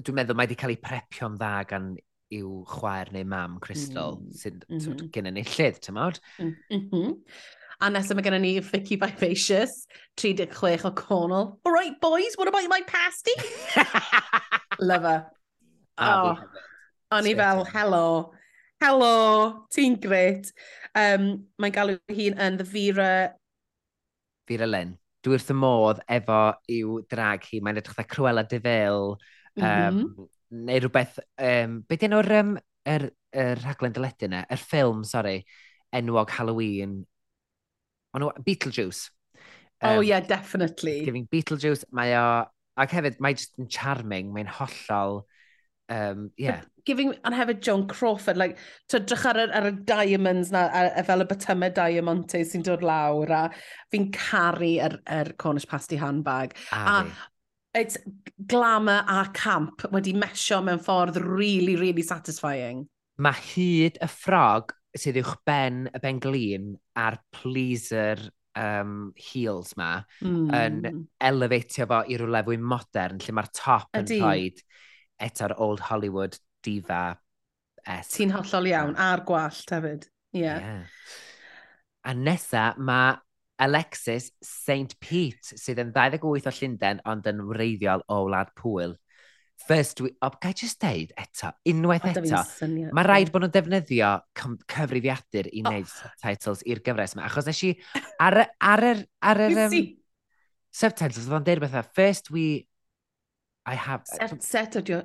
[0.00, 1.92] dwi'n meddwl mae wedi cael ei prepio'n dda gan
[2.34, 4.32] i'w chwaer neu mam Crystal, mm.
[4.38, 4.94] sy'n mm -hmm.
[4.94, 5.10] Mm-hmm.
[5.14, 6.18] gen ni llydd, ti'n mawr?
[6.38, 7.12] Mm -hmm.
[7.80, 11.60] A nesaf mae gennym ni Vicky Vivacious, 36 o Cornel.
[11.64, 13.34] All right, boys, what about my pasty?
[14.80, 15.26] Love her.
[15.98, 18.32] Ah, oh, o'n i fel, hello.
[18.82, 20.50] Hello, ti'n gret.
[20.94, 23.34] Um, mae'n galw hi'n yn the Vera...
[24.48, 24.96] Vera Lynn.
[25.24, 27.62] Dwi wrth y modd efo i'w drag hi.
[27.64, 29.14] Mae'n edrych dda Cruella de Vil
[29.56, 29.98] Mm -hmm.
[30.20, 32.54] um, neu rhywbeth, um, be dyn nhw'r um,
[32.86, 35.38] er, er rhaglen dyledu yna, yr er ffilm, sori,
[35.94, 37.02] enwog Halloween,
[38.14, 39.10] nhw, Beetlejuice.
[39.80, 41.04] Um, oh yeah, definitely.
[41.04, 42.26] Giving Beetlejuice, mae o,
[42.80, 45.24] ac hefyd, mae just yn charming, mae'n hollol,
[45.88, 46.62] um, yeah.
[46.62, 50.86] But giving, and hefyd John Crawford, like, to drach ar, ar y diamonds na, a,
[51.00, 53.44] a fel y bytymau diamante sy'n dod lawr, a
[53.92, 56.58] fi'n caru yr, er, er Cornish pasty handbag.
[56.72, 57.30] A, a
[57.74, 57.98] it's
[58.46, 62.86] glamour a camp wedi mesio mewn ffordd really, really satisfying.
[63.18, 68.22] Mae hyd y ffrog sydd uwch ben y ben glin a'r pleaser
[68.58, 69.90] um, heels ma
[70.22, 70.46] mm.
[70.54, 71.02] yn hmm.
[71.28, 74.62] elevatio fo i rhyw lefwy modern lle mae'r top yn rhoed
[75.24, 77.04] eto'r old Hollywood diva.
[77.84, 80.08] Ti'n hollol iawn, a'r gwallt hefyd.
[80.34, 80.62] Yeah.
[80.62, 81.10] yeah.
[82.08, 83.18] A nesa mae
[83.62, 88.96] Alexis St Pete, sydd yn 28 o Llundain ond yn wreiddiol o wlad pwyl.
[89.64, 95.48] First week, o, gai just deud eto, unwaith eto, mae rhaid bod nhw'n defnyddio cyfrifiadur
[95.52, 95.92] i wneud oh.
[95.94, 97.70] subtitles i'r gyfres yma, achos nes i
[98.18, 99.76] ar, ar, ar, ar, ar um,
[100.74, 102.66] subtitles, oedd o'n deud bethau, first we,
[103.64, 104.02] I have...
[104.10, 105.02] Set, set ydi o.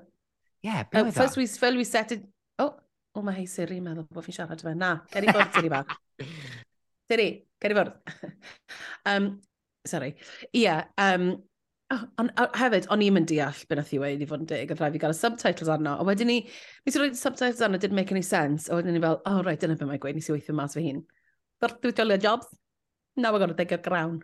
[0.66, 2.26] Yeah, be uh, First we, fel we set it...
[2.60, 2.74] Oh,
[3.16, 4.74] oh mae hei Siri, meddwl bod fi'n siarad yma.
[4.76, 5.94] Na, geri bod Siri bach.
[7.10, 8.34] Siri, Gair i fwrdd.
[9.12, 9.30] um,
[9.88, 10.16] sorry.
[10.54, 11.38] Ie, yeah, um,
[11.92, 14.70] Oh, on, on, hefyd, o'n i'n mynd deall beth nath i wedi fod yn dig,
[14.70, 15.96] oedd rhaid fi gael y subtitles arno.
[15.98, 16.36] A wedyn ni,
[16.86, 18.70] nes i roed subtitles arno, didn't make any sense.
[18.70, 20.84] A wedyn ni fel, oh, right, dyna beth mae'n gweud, nes i weithio mas fy
[20.86, 21.00] hun.
[21.58, 22.52] Dw'r dwi'n dolio jobs,
[23.18, 24.22] now we're going to take a ground.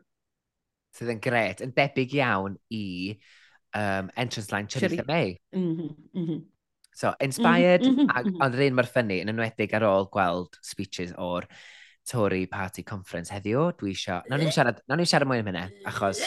[0.94, 2.84] Sydd yn gret, yn debyg iawn i
[3.74, 5.40] um, entrance line Chirith May.
[5.56, 6.44] Mm -hmm, mm -hmm.
[6.94, 8.46] So, inspired, mm -hmm, mm -hmm.
[8.46, 11.50] ond yr un mor ffynnu, yn enwedig ar ôl gweld speeches o'r
[12.10, 13.72] Tory Party Conference heddiw.
[13.80, 14.22] Dwi isio...
[14.30, 16.22] Nawn ni'n siarad, nawn ni'n siarad mwy am hynny, achos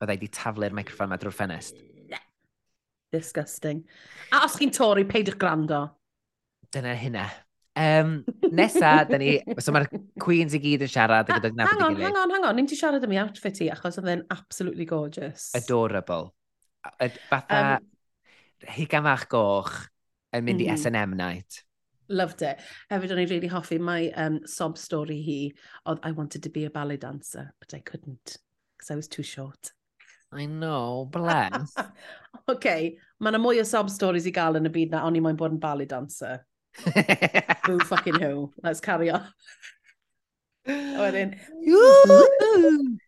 [0.00, 1.80] byddai wedi taflu'r microffon yma drwy'r ffenest.
[3.14, 3.84] Disgusting.
[4.34, 5.82] A os chi'n Tory, peidiwch gwrando.
[6.74, 7.26] Dyna hynna.
[7.76, 8.24] Um,
[8.56, 9.36] nesa, da ni...
[9.60, 9.86] So mae'r
[10.22, 12.56] Queens i gyd yn siarad ac yn Hang on, hang on, hang on.
[12.56, 15.50] Ni'n ti siarad am i outfit i, achos oedd e'n absolutely gorgeous.
[15.58, 16.32] Adorable.
[17.28, 17.86] Fatha um,
[18.76, 19.72] higam fach goch
[20.32, 20.72] yn mynd mm -hmm.
[20.72, 20.80] i mhm.
[20.80, 21.65] S&M night.
[22.08, 22.60] Loved it.
[22.90, 25.38] Hefyd, o'n i really hoffi, my um, sob story hi
[25.90, 28.38] oedd I wanted to be a ballet dancer, but I couldn't,
[28.76, 29.72] because I was too short.
[30.32, 31.74] I know, bless.
[32.48, 35.22] OK, mae yna mwy o sob stories i gael yn y byd na o'n i
[35.22, 36.44] moyn bod yn ballet dancer.
[37.66, 38.52] Who fucking who?
[38.62, 39.24] Let's carry on.
[40.66, 41.38] wedyn,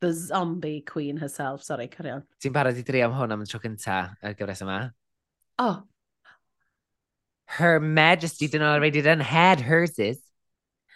[0.00, 1.64] the zombie queen herself.
[1.64, 2.22] Sorry, carry on.
[2.42, 4.78] Ti'n barod i dri am hwn am y tro cynta y gyfres yma?
[5.62, 5.82] Oh,
[7.46, 10.18] Her Majesty done already done had herses.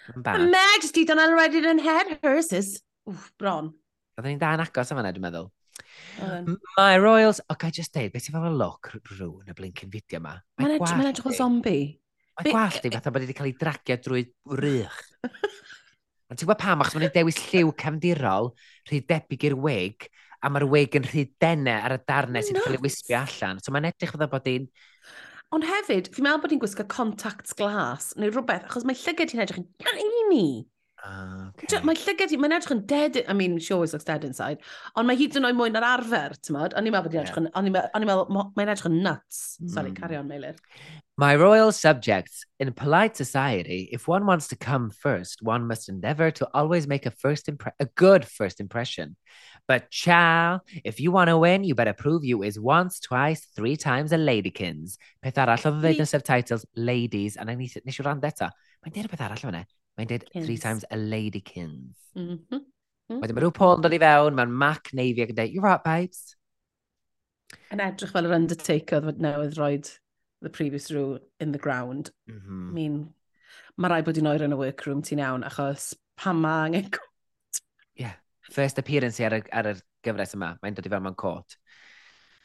[0.06, 2.80] Her Majesty done already done had herses.
[3.06, 3.74] Wff, bron.
[4.16, 5.50] Oedden ni'n dan agos am yna, dwi'n meddwl.
[6.22, 6.56] Um.
[6.78, 7.40] My Royals...
[7.44, 10.38] O, okay, just deud, beth sy'n fath o look rhywun y blincyn fideo yma?
[10.62, 10.78] Mae'n
[11.10, 11.78] edrych o zombi.
[12.38, 14.24] Mae'n gwallt i fatha bod wedi cael ei dragio drwy
[14.62, 15.00] rych.
[16.30, 18.50] Ond ti'n gwybod pam, achos mae'n dewis lliw cefndirol
[18.88, 20.08] rhy debyg i'r wig,
[20.42, 23.60] a mae'r wig yn rhy denne ar y darnau sy'n cael ei wisbio allan.
[23.62, 24.66] So mae'n edrych fydda bod hi'n
[25.54, 29.44] Ond hefyd, fi'n meddwl bod hi'n gwisgo contacts glas neu rhywbeth, achos mae llyged hi'n
[29.44, 30.64] edrych yn iawn
[31.06, 31.78] Ah, okay.
[31.86, 34.62] Mae llyged hi, mae'n edrych yn dead, I mean, she always looks dead inside,
[34.96, 36.74] ond mae hyd yn oed mwy na'r arfer, ti'n modd?
[36.74, 39.42] O'n i'n meddwl bod hi'n edrych yn, o'n i'n meddwl, mae'n edrych yn nuts.
[39.70, 40.00] Sorry, mm.
[40.00, 40.58] carry on, Meilir.
[41.20, 46.30] My royal subjects, in polite society, if one wants to come first, one must endeavor
[46.32, 49.16] to always make a first a good first impression.
[49.66, 53.76] But chow, if you want to win, you better prove you is once, twice, three
[53.76, 54.96] times a ladykins.
[55.22, 58.50] Peth arall, oedd dweud yn subtitles, ladies, a nes i rand eto.
[58.84, 59.64] Mae'n dweud peth arall yma.
[59.98, 61.98] Mae'n dweud three times a ladykins.
[62.14, 62.62] Mm -hmm.
[63.10, 63.20] Mm.
[63.22, 65.66] Wedyn mae rhyw Paul yn dod i fewn, mae'n Mac Navy ac yn dweud, you're
[65.66, 66.36] right, babes.
[67.74, 69.76] Yn edrych fel yr Undertaker oedd newydd rhoi
[70.42, 72.12] the previous rule in the ground.
[72.30, 72.70] Mm -hmm.
[72.70, 72.98] I mean,
[73.76, 76.90] mae rai bod i'n oer yn y workroom ti'n iawn, achos pam mae angen...
[77.96, 78.14] Yeah
[78.52, 80.54] first appearance ar, y, ar y gyfres yma.
[80.62, 81.56] Mae'n dod i fel mewn cot.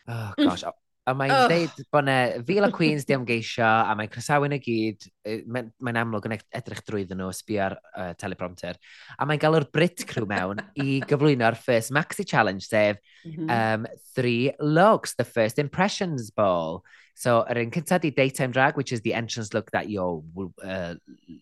[0.07, 0.65] Oh, gosh.
[0.65, 0.77] Mm.
[1.09, 1.47] A mae'n oh.
[1.49, 5.07] dweud bod yna fil o Queens di amgeisio, a mae'n crysawin y gyd,
[5.49, 8.77] mae'n mae amlwg yn edrych drwydden nhw, sbio ar uh, teleprompter.
[9.17, 13.49] A mae'n galw'r Brit crew mewn i gyflwyno'r first maxi challenge, sef mm -hmm.
[13.49, 16.83] um, three looks, the first impressions ball.
[17.21, 20.23] So, cyntaf di Daytime Drag, which is the entrance look that you're
[20.63, 20.95] uh,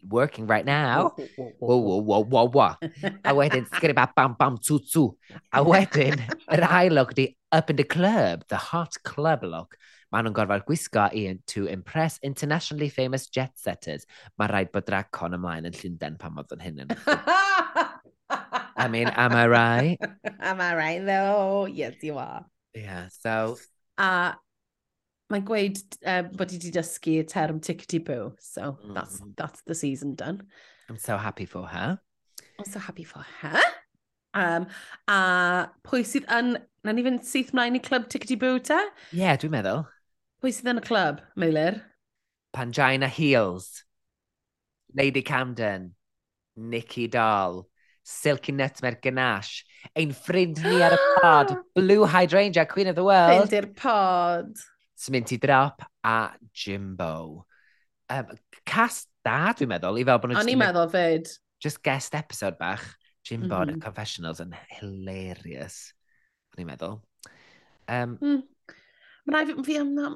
[0.10, 1.16] working right now.
[1.60, 2.76] Whoa, whoa, whoa, whoa, whoa.
[3.24, 3.66] A wedyn,
[3.96, 5.16] bam bam tw tw.
[5.54, 6.20] A wedyn,
[6.52, 9.78] yr ail look di Up in the Club, the hot club look.
[10.12, 14.04] Maen nhw'n gorfod gwisgo i to impress internationally famous jet setters.
[14.36, 16.94] Mae rhaid bod drag con ymlaen yn Llundain pan mod yn hyn yn.
[18.76, 20.12] I mean, am I right?
[20.44, 21.68] Am I right though?
[21.72, 22.44] Yes, you are.
[22.76, 23.56] Yeah, so...
[24.00, 24.36] A
[25.30, 28.96] mae'n gweud um, bod i wedi dysgu term tickety-boo, so mm.
[28.96, 30.42] that's, that's the season done.
[30.90, 32.00] I'm so happy for her.
[32.58, 33.62] I'm so happy for her.
[34.34, 34.68] Um,
[35.08, 36.58] a pwy sydd yn...
[36.86, 38.80] Na ni fynd syth mlaen i clwb tickety-boo ta?
[39.12, 39.84] Ie, yeah, dwi'n meddwl.
[40.40, 41.82] Pwy sydd yn y clwb, Meilir?
[42.56, 43.84] Pangina Heels.
[44.96, 45.92] Lady Camden.
[46.56, 47.68] Nicky Doll.
[48.04, 49.66] Silky Nutmeg Ganache.
[49.96, 51.54] Ein ffrind ni ar y pod.
[51.76, 53.44] Blue Hydrangea, Queen of the World.
[53.44, 54.64] Ffrind i'r pod.
[55.00, 57.46] Sminty Drop a Jimbo.
[58.10, 58.34] Um,
[58.68, 60.40] cast da, dwi'n meddwl, i fel bod nhw...
[60.42, 61.30] O'n i'n meddwl fyd.
[61.64, 62.84] Just guest episode bach.
[63.24, 63.62] Jimbo mm -hmm.
[63.62, 63.86] and y mm-hmm.
[63.86, 65.78] confessionals yn hilarious.
[66.52, 66.98] O'n i'n meddwl.
[67.88, 68.42] Um, mm.
[69.30, 70.10] Mae'n rhaid fi am na...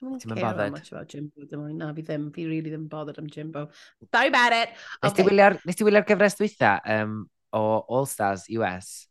[0.00, 0.72] Ti'n mynd bothered?
[0.72, 1.76] much about Jimbo, dim ond.
[1.76, 2.30] Na, fi ddim.
[2.32, 3.66] Fi really ddim bothered am Jimbo.
[4.14, 4.72] Sorry about it.
[5.02, 5.26] Okay.
[5.68, 9.10] Nes ti wylio'r gyfres dwytha um, o All Stars US?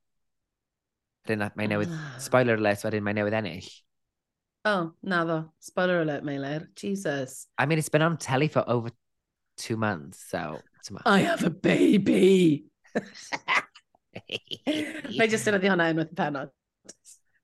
[1.29, 1.93] Rhyn, mae newydd...
[1.93, 2.17] Ah.
[2.25, 3.69] Spoiler alert, wedyn mae newydd ennill.
[4.65, 5.51] Oh, naddo.
[5.59, 6.67] Spoiler alert, Meilir.
[6.75, 7.47] Jesus.
[7.57, 8.89] I mean, it's been on telly for over
[9.57, 10.59] two months, so...
[11.05, 12.65] I have a baby!
[15.19, 16.49] Mae jyst yn ydi hwnna unwaith yn penod.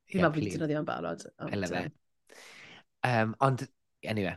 [0.09, 1.25] Fi'n meddwl bod yn ydi hwnna'n barod.
[1.39, 1.93] I love it.
[3.05, 3.67] Um, ond,
[4.03, 4.35] anyway.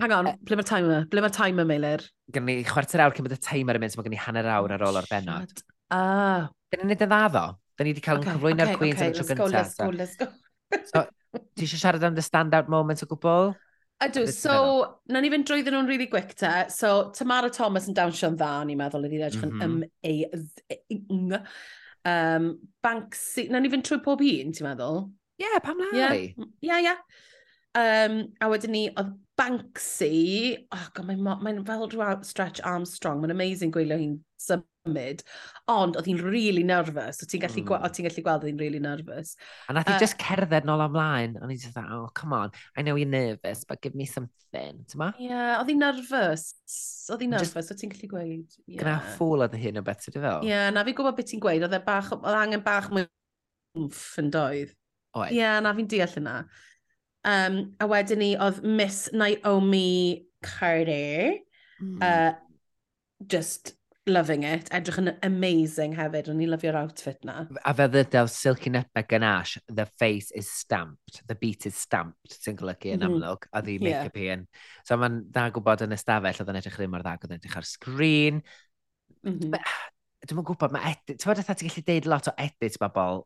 [0.00, 1.04] Hang on, ble mae'r timer?
[1.12, 2.06] Ble mae'r timer, Meilir?
[2.32, 4.48] Gynnu ni chwarter awr cyn bod y timer yn mynd, so mae gen i hanner
[4.48, 5.64] oh, awr ar ôl o'r benod.
[5.92, 6.48] Ah.
[6.72, 7.46] Dyn ni'n neud yn dda, ddo.
[7.76, 9.52] Dyn ni wedi cael yn cyflwyno'r Queens yn y tro gyntaf.
[9.52, 10.30] Let's go, let's go,
[10.72, 11.04] let's go.
[11.30, 13.52] Ti eisiau siarad am the standout moment o gwbl?
[14.00, 14.54] Ydw, so,
[15.12, 16.50] na ni fynd drwyddyn nhw'n really quick te.
[16.72, 19.74] So, Tamara Thomas yn dawnsio'n dda, ni'n meddwl, ydy'n edrych yn mhm.
[19.84, 21.34] M-A-Z-ing.
[22.08, 22.46] Um,
[22.80, 25.02] Banksy, na ni fynd trwy pob un, ti'n meddwl?
[25.36, 25.90] Ie, yeah, pam lai?
[26.00, 26.88] Ie, yeah, ie.
[26.88, 27.02] Yeah.
[27.76, 30.14] Um, a wedyn ni, oedd Banksy,
[30.72, 35.22] oh god, mae'n mae fel rhyw stretch Armstrong, mae'n amazing gwylio hi'n sub symud,
[35.70, 37.94] ond oedd hi'n really nervous, Oedd ti'n gallu, mm.
[37.94, 39.36] ti'n gallu gweld oedd hi'n really nervous.
[39.68, 42.54] A nath hi uh, just cerdded nôl amlaen, o'n i just like, oh, come on,
[42.76, 46.48] I know you're nervous, but give me something, Ie, Yeah, oedd hi'n nervous,
[47.12, 48.58] oedd hi'n nervous, oedd ti'n gallu gweud.
[48.66, 48.80] Yeah.
[48.82, 50.42] Gna ffwl oedd hyn o beth ti'n fel.
[50.42, 53.06] Ie, yeah, na fi gwybod beth ti'n gweud, oedd e bach, oedd angen bach mwy
[53.78, 54.74] wmff yn doedd.
[55.14, 55.30] Oed.
[55.30, 56.36] Ie, yeah, na fi'n deall yna.
[57.30, 61.36] Um, a wedyn ni oedd Miss Naomi Carter,
[61.82, 61.98] mm.
[62.02, 62.32] uh,
[63.28, 63.74] just
[64.06, 64.68] loving it.
[64.74, 66.30] Edrych yn amazing hefyd.
[66.32, 67.44] O'n i lyfio'r outfit na.
[67.66, 69.26] A fel ddedaw Silky Nutmeg yn
[69.68, 71.22] the face is stamped.
[71.26, 73.08] The beat is stamped, sy'n golygu yn mm.
[73.08, 73.48] amlwg.
[73.52, 74.38] A ddi make-up yeah.
[74.38, 74.46] un.
[74.88, 77.58] So mae'n dda gwybod yn ystafell, oedd yn edrych ddim ar dda, oedd yn edrych
[77.60, 78.40] ar sgrin.
[79.26, 79.58] Mm -hmm.
[80.30, 81.20] Dwi'n gwybod, mae edit...
[81.20, 83.22] Ti'n meddwl, ti'n gallu deud lot o edit bobl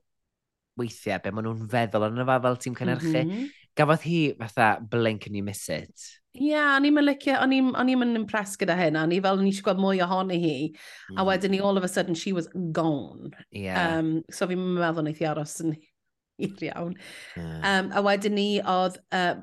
[0.80, 3.14] weithiau, be maen nhw'n feddwl ond yna fel tîm cynnyrchu.
[3.22, 3.62] Mm -hmm.
[3.78, 8.02] Gafodd hi fatha blink and you miss it Ie, yeah, o'n i'n licio, o'n i'n
[8.02, 11.12] yn impressed gyda hyn, o'n i fel o'n i eisiau gweld mwy ohoni hi, mm.
[11.12, 11.28] a hmm.
[11.28, 13.30] wedyn ni all of a sudden she was gone.
[13.54, 13.98] Yeah.
[13.98, 15.76] Um, so fi'n meddwl wneud i aros yn
[16.42, 16.96] hir iawn.
[17.36, 17.60] Yeah.
[17.70, 19.36] Um, a wedyn ni oedd uh,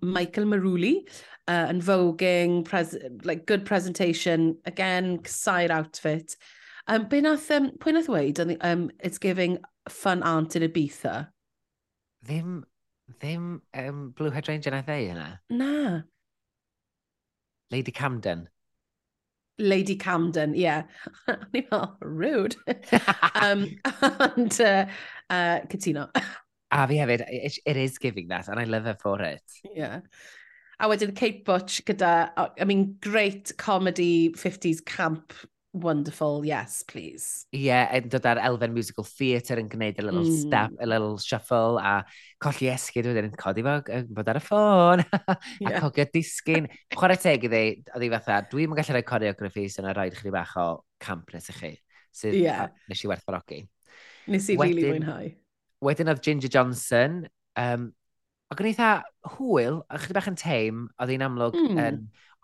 [0.00, 0.94] Michael Maruli
[1.48, 2.96] uh, yn voguing, pres
[3.28, 6.36] like good presentation, again, side outfit.
[6.86, 11.28] Um, be nath, um, pwy nath weid, um, it's giving fun aunt in Ibiza.
[12.24, 12.62] Ddim,
[13.20, 15.28] ddim um, Blue Hydrangea nath ei yna.
[15.50, 16.00] Na.
[17.72, 18.48] Lady Camden.
[19.58, 20.60] Lady Camden, ie.
[20.62, 20.82] Yeah.
[21.26, 22.56] Ni'n meddwl, rude.
[23.34, 23.64] um,
[24.36, 24.86] and, uh,
[25.30, 26.10] uh, cytuno.
[26.70, 29.42] a fi hefyd, it, it is giving that, and I love her for it.
[29.74, 30.00] Yeah.
[30.80, 32.30] A wedyn Kate Butch gyda,
[32.60, 35.32] I mean, great comedy 50s camp
[35.72, 37.46] wonderful, yes, please.
[37.52, 40.34] Ie, yeah, yn dod ar elfen musical theatre yn gwneud a little mm.
[40.44, 42.04] step, a little shuffle, a
[42.42, 43.78] colli esgyd wedyn yn codi fo,
[44.12, 45.78] bod ar y ffôn, a yeah.
[45.80, 46.68] cogio disgyn.
[46.92, 50.68] Chwarae teg iddi, oedd hi fatha, dwi'n gallu rhoi choreography sy'n rhaid chdi bach o
[51.02, 51.74] campness i chi,
[52.22, 52.68] sydd yeah.
[52.92, 53.64] nes i werthfarogi.
[54.32, 55.34] Nes i rili really mwynhau.
[55.82, 57.22] Wedyn oedd Ginger Johnson,
[57.58, 57.90] um,
[58.52, 58.94] ac yn eitha
[59.38, 61.86] hwyl, a chdi bach yn teim, oedd hi'n amlwg mm.
[61.88, 62.02] yn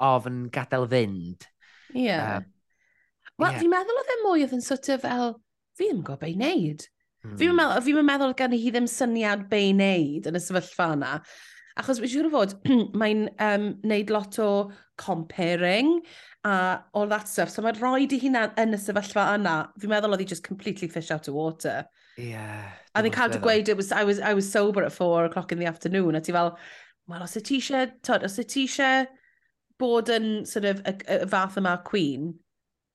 [0.09, 1.45] ofn gadael fynd.
[1.93, 2.09] Ie.
[2.09, 2.39] Yeah.
[2.39, 2.55] Um,
[3.39, 3.61] Wel, yeah.
[3.63, 5.37] fi'n meddwl oedd e mwy oedd yn sort of fel,
[5.79, 6.89] fi ddim yn gwybod be i wneud.
[7.25, 7.37] Mm.
[7.39, 11.13] Fi'n meddwl, fi meddwl gan hi ddim syniad be i wneud yn y sefyllfa yna.
[11.79, 12.57] Achos fi'n siŵr o fod,
[13.01, 14.49] mae'n um, neud lot o
[14.99, 16.01] comparing
[16.45, 17.53] a all that stuff.
[17.55, 19.55] So mae'n rhoi di hynna yn y sefyllfa yna.
[19.79, 21.85] Fi'n meddwl oedd hi just completely fish out of water.
[22.19, 22.73] Yeah.
[22.99, 25.53] A ni'n cael dy gweud, it was, I, was, I was sober at four o'clock
[25.53, 26.19] in the afternoon.
[26.19, 26.57] A ti fel,
[27.07, 29.07] wel, os y ti eisiau, os y ti eisiau
[29.79, 32.33] bod yn sort of y, y fath yma queen,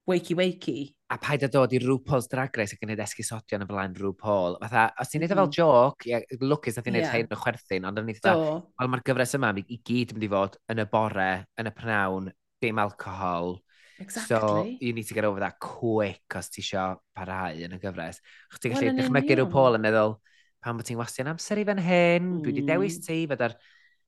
[0.09, 0.93] wakey-wakey.
[1.13, 4.57] A paid a dod i RuPaul's Drag Race ac yn gwneud esgusodion yn flaen RuPaul.
[4.63, 5.41] Fatha, os ti'n neud mm.
[5.41, 7.17] fel joc, yeah, lwcus nath i'n neud yeah.
[7.19, 10.31] hyn o chwerthin, ond yn eitha, wel mae'r gyfres yma i gyd yn mynd i
[10.33, 11.29] fod yn y bore,
[11.61, 12.31] yn y pnawn,
[12.63, 13.59] dim alcohol.
[14.01, 14.35] Exactly.
[14.35, 18.19] So, you need to get over that quick os ti isio parhau yn y gyfres.
[18.49, 20.17] Chwch ti'n gallu well, dychmygu rhyw Paul yn meddwl,
[20.65, 22.41] pan bod ti'n wastio'n amser i fan hyn, mm.
[22.41, 23.55] dwi wedi dewis ti, fydda'r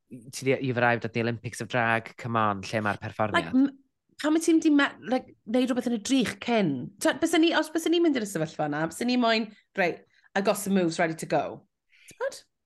[0.10, 3.54] you've arrived at the Olympics of Drag, come on, lle mae'r perfformiad?
[3.54, 3.74] Like,
[4.22, 6.74] pan mae ti'n di like, neud rhywbeth yn y drych cyn,
[7.22, 9.50] bys ni, os bys ni'n mynd i'r sefyllfa yna, bys ni moyn,
[9.80, 10.04] right,
[10.36, 11.64] I got some moves ready to go.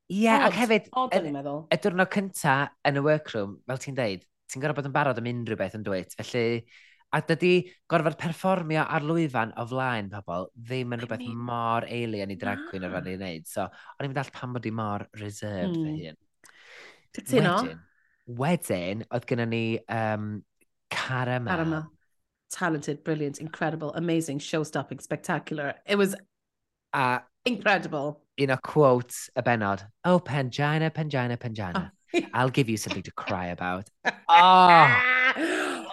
[0.09, 1.33] Ie, yeah, ac hefyd, Odd, y,
[1.73, 2.59] y diwrnod cynta
[2.89, 5.85] yn y workroom, fel ti'n deud, ti'n gorfod bod yn barod am unrhyw beth yn
[5.85, 6.45] dweud, felly,
[7.13, 7.53] a dydy
[7.89, 11.45] gorfod perfformio ar lwyfan o flaen pobl ddim yn rhywbeth mean...
[11.49, 12.89] mor alien i drag queen ah.
[12.89, 15.85] ar fan i'n neud, so o'n i'n mynd all pan bod i mor reserved mm.
[15.85, 16.03] fy hmm.
[16.05, 16.19] hun.
[17.17, 17.55] Cytuno.
[17.63, 17.81] Wedyn,
[18.43, 20.29] wedyn, oedd gennym ni um,
[20.89, 21.55] Caramel.
[21.55, 21.91] Caramel.
[22.51, 25.75] Talented, brilliant, incredible, amazing, show-stopping, spectacular.
[25.85, 26.15] It was
[26.93, 28.21] uh, incredible.
[28.37, 31.91] In a quote, a benod, oh, Pangina, Pangina, Pangina.
[31.91, 32.19] Oh.
[32.33, 33.87] I'll give you something to cry about.
[34.05, 35.01] oh!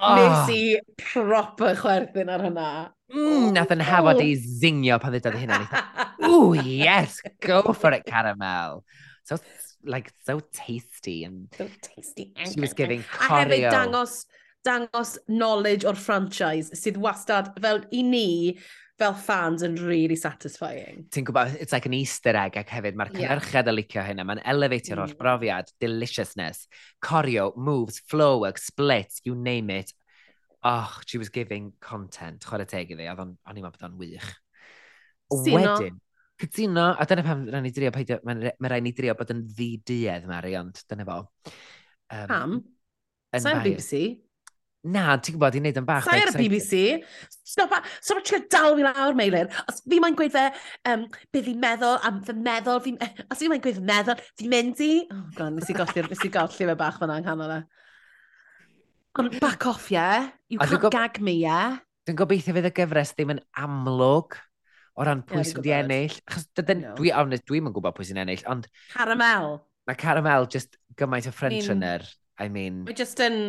[0.00, 0.14] oh.
[0.16, 2.68] Nes i proper chwerthin ar hynna.
[3.12, 3.88] Mm, nath yn oh.
[3.90, 5.60] hafod i zingio pan ddedodd hynna.
[5.66, 8.82] E, Ooh, yes, go for it, Caramel.
[9.24, 9.38] So,
[9.84, 11.24] like, so tasty.
[11.24, 12.32] And so tasty.
[12.46, 13.42] She was giving choreo.
[13.42, 14.24] A hefyd dangos
[14.66, 18.28] dangos knowledge o'r franchise sydd wastad, fel i ni,
[19.00, 21.04] fel fans yn really satisfying.
[21.12, 23.72] Ti'n gwybod, it's like an easter egg ac hefyd mae'r cynnyrchedd yeah.
[23.72, 24.24] y licio hynna.
[24.28, 25.04] Mae'n elevatio'r mm.
[25.04, 26.64] holl brofiad, deliciousness,
[27.04, 29.92] choreo, moves, flow, work, splits, you name it.
[30.64, 32.46] Oh, she was giving content.
[32.48, 34.32] Chwarae teg iddi, o'n i'n meddwl bod o'n wych.
[35.44, 35.76] Sino.
[35.76, 36.00] Wedyn,
[36.40, 39.44] cytuno, a dyna pam rhaid ni drio, peidio, mae ma rhaid ni drio bod yn
[39.50, 41.20] ddi duedd, Mari, ond dyna fo.
[42.14, 42.56] Um, pam?
[43.36, 44.06] Sa'n BBC?
[44.86, 46.04] Na, ti'n gwybod, i'n neud yn bach.
[46.06, 46.80] Sai ar y BBC.
[47.46, 49.48] Stopa, stopa trio dal fi lawr, Meilir.
[49.66, 50.44] Os fi mae'n gweud fe,
[50.92, 52.92] um, be fi'n meddwl, a fy meddwl, fi,
[53.32, 54.92] os fi mae'n gweud fy meddwl, fi'n mynd i...
[55.10, 57.60] Oh, god, nes i golli, nes i golli fe bach fyna yng nghanol e.
[59.18, 60.28] Ond back off, yeah?
[60.52, 60.90] You a can't go...
[60.92, 61.78] gag me, yeah?
[62.06, 64.36] Dwi'n gobeithio fydd y gyfres ddim yn amlwg
[64.96, 66.18] o ran pwy sy'n di ennill.
[66.28, 66.98] Achos dydyn, no.
[66.98, 68.68] dwi, honest, dwi'm yn gwybod pwy sy'n ennill, ond...
[68.92, 69.56] Caramel.
[69.88, 72.06] Mae Caramel just gymaint o French I mean,
[72.38, 72.84] I mean...
[72.86, 73.40] Mae just yn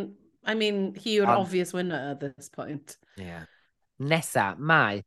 [0.46, 1.46] I mean, he yw'r Ond...
[1.46, 2.98] obvious winner at this point.
[3.18, 3.46] Yeah.
[4.00, 5.02] Nesa, mae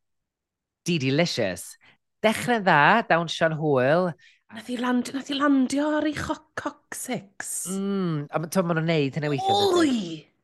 [0.84, 1.76] D-Delicious.
[2.24, 4.10] Dechrau dda, dawn Sean Hwyl.
[4.50, 7.68] Nath i, land, nath i landio ar ei coc six.
[7.70, 9.58] Mm, a ti'n maen nhw'n neud hynny weithio.
[9.78, 9.92] Oi!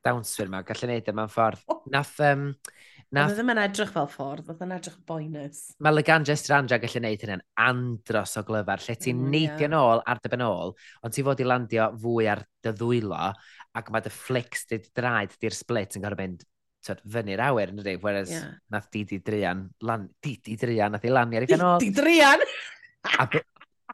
[0.06, 1.64] Dawnswyr yma, gallu neud e yma'n ffordd.
[1.90, 2.44] Nath, um,
[3.10, 3.32] nath...
[3.32, 5.64] Oedd ddim yn edrych fel ffordd, oedd yn edrych boenus.
[5.82, 9.88] Mae Laganja Stranja gallu neud hynny'n andros o glyfar, lle ti'n mm, neidio'n yeah.
[9.90, 13.32] ôl ar dy ben ôl, ond ti fod i landio fwy ar dy ddwylo,
[13.76, 16.44] ac mae dy flicks dy draed di'r split yn gorfod mynd
[16.86, 18.52] tyd, fyny'r awyr yn ydy, whereas yeah.
[18.72, 21.80] nath Didi Drian, lan, Didi Drian, nath i lanio ar ei ganol.
[21.82, 22.44] Di Drian!
[23.06, 23.42] a, be,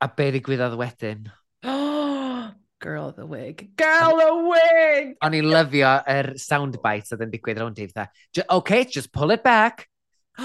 [0.00, 1.26] a be ddigwyddodd wedyn?
[1.64, 2.50] Oh,
[2.84, 3.70] girl the wig.
[3.80, 5.16] Girl the wig!
[5.24, 9.34] O'n i'n lyfio yr er soundbite oedd yn digwydd rownd i, fatha, okay, just pull
[9.34, 9.88] it back.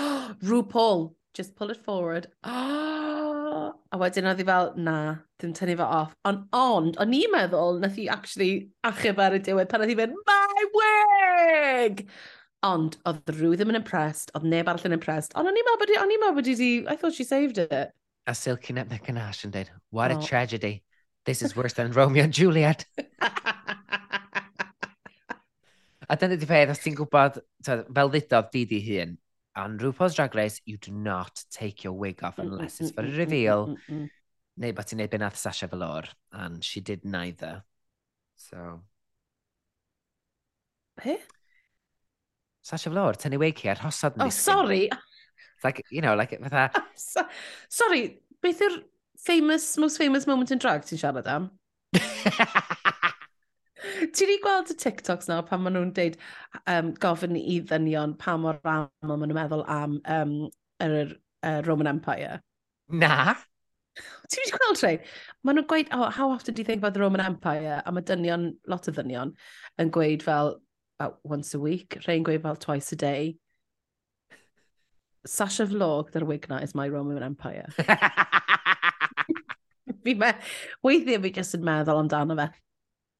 [0.47, 2.31] RuPaul, just pull it forward.
[2.47, 2.86] Oh!
[3.91, 4.95] A wedyn oedd hi fel, na,
[5.41, 6.15] dim tynnu fo off.
[6.29, 8.51] Ond, ond, o'n i'n meddwl, nath hi actually
[8.87, 12.03] achub ar y diwedd pan oedd hi fynd, my wig!
[12.67, 15.35] Ond, oedd rhyw ddim yn impressed, oedd neb arall yn impressed.
[15.37, 17.57] Ond o'n i'n meddwl bod hi, o'n i'n meddwl bod hi, I thought she saved
[17.63, 17.93] it.
[18.27, 20.21] A Silky net Nick and Ash yn dweud, what a oh.
[20.21, 20.83] tragedy.
[21.25, 22.85] This is worse than Romeo and Juliet.
[26.09, 29.17] a dyna di peth, os ti'n gwybod, fel ddudodd di di hun,
[29.57, 32.91] Andrew, RuPaul's Drag Race, you do not take your wig off mm, mm, unless it's
[32.91, 33.75] mm, for a reveal.
[34.57, 37.63] Neu bod ti'n neud beth nath Sasha Velour, and she did neither.
[38.35, 38.81] So...
[41.03, 41.17] Be?
[42.61, 44.85] Sasha Velour, tynnu wig hi ar hosod Oh, sorry!
[44.89, 46.85] It's like, you know, like, fatha...
[46.95, 47.25] So,
[47.69, 48.81] sorry, beth yw'r
[49.17, 51.51] famous, most famous moment in drag ti'n siarad am?
[53.97, 56.17] Ti wedi gweld y TikToks nawr pan maen nhw'n deud
[56.69, 60.33] um, gofyn i ddynion pa mor aml maen nhw'n meddwl am um,
[60.83, 61.15] yr,
[61.47, 62.41] uh, Roman Empire?
[62.87, 63.33] Na.
[63.97, 65.01] Ti wedi gweld rhaid?
[65.41, 67.81] Maen nhw'n gweud, oh, how often do you think about the Roman Empire?
[67.85, 69.33] A mae dynion, lot o ddynion,
[69.81, 70.57] yn gweud fel
[70.99, 73.37] about once a week, rhaid gweud fel twice a day.
[75.25, 77.67] Sasha Vlog, their wig night is my Roman Empire.
[80.03, 80.31] fi me,
[80.85, 82.47] weithiau fi jyst yn meddwl amdano fe.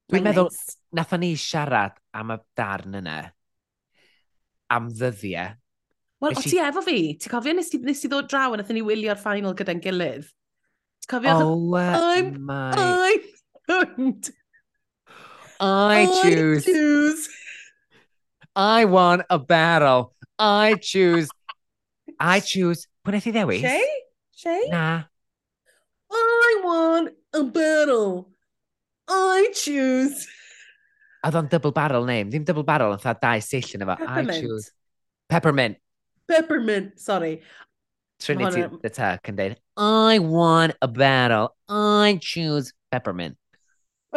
[0.08, 0.76] Dwi'n meddwl, nice.
[0.96, 3.16] natha ni siarad am y darn yna,
[4.72, 5.56] am ddyddiau.
[6.18, 6.98] Wel, o ti efo fi?
[7.20, 10.24] Ti'n cofio nes, nes i ddod draw yn nath ni wylio'r final gyda'n gilydd?
[11.04, 11.34] Ti'n cofio?
[11.44, 12.72] Oh, I'm, my...
[12.74, 13.18] I
[13.68, 14.30] don't.
[15.60, 16.64] I, I choose.
[16.64, 17.28] choose.
[18.56, 20.14] I want a battle.
[20.38, 21.28] I choose.
[22.18, 22.86] I choose.
[23.04, 23.62] Pwy wnaeth i ddewis?
[23.62, 23.94] Shay?
[24.34, 24.66] Shay?
[24.72, 25.04] Na.
[26.10, 28.30] I want a battle.
[29.08, 30.26] I choose.
[31.26, 32.30] Oedd o'n double barrel name.
[32.30, 33.96] Ddim double barrel, ond dda dau sill yn efo.
[33.96, 34.42] I Peppermint.
[34.42, 34.70] choose.
[35.28, 35.78] Peppermint.
[36.28, 37.40] Peppermint, sorry.
[38.20, 41.54] Trinity hwnna- the Tuck yn dweud, I want a battle.
[41.68, 43.36] I choose peppermint.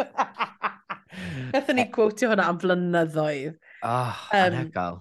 [1.52, 3.56] Gathen ni quotio hwnna am flynyddoedd.
[3.84, 5.00] Oh, Yym, anhygoel.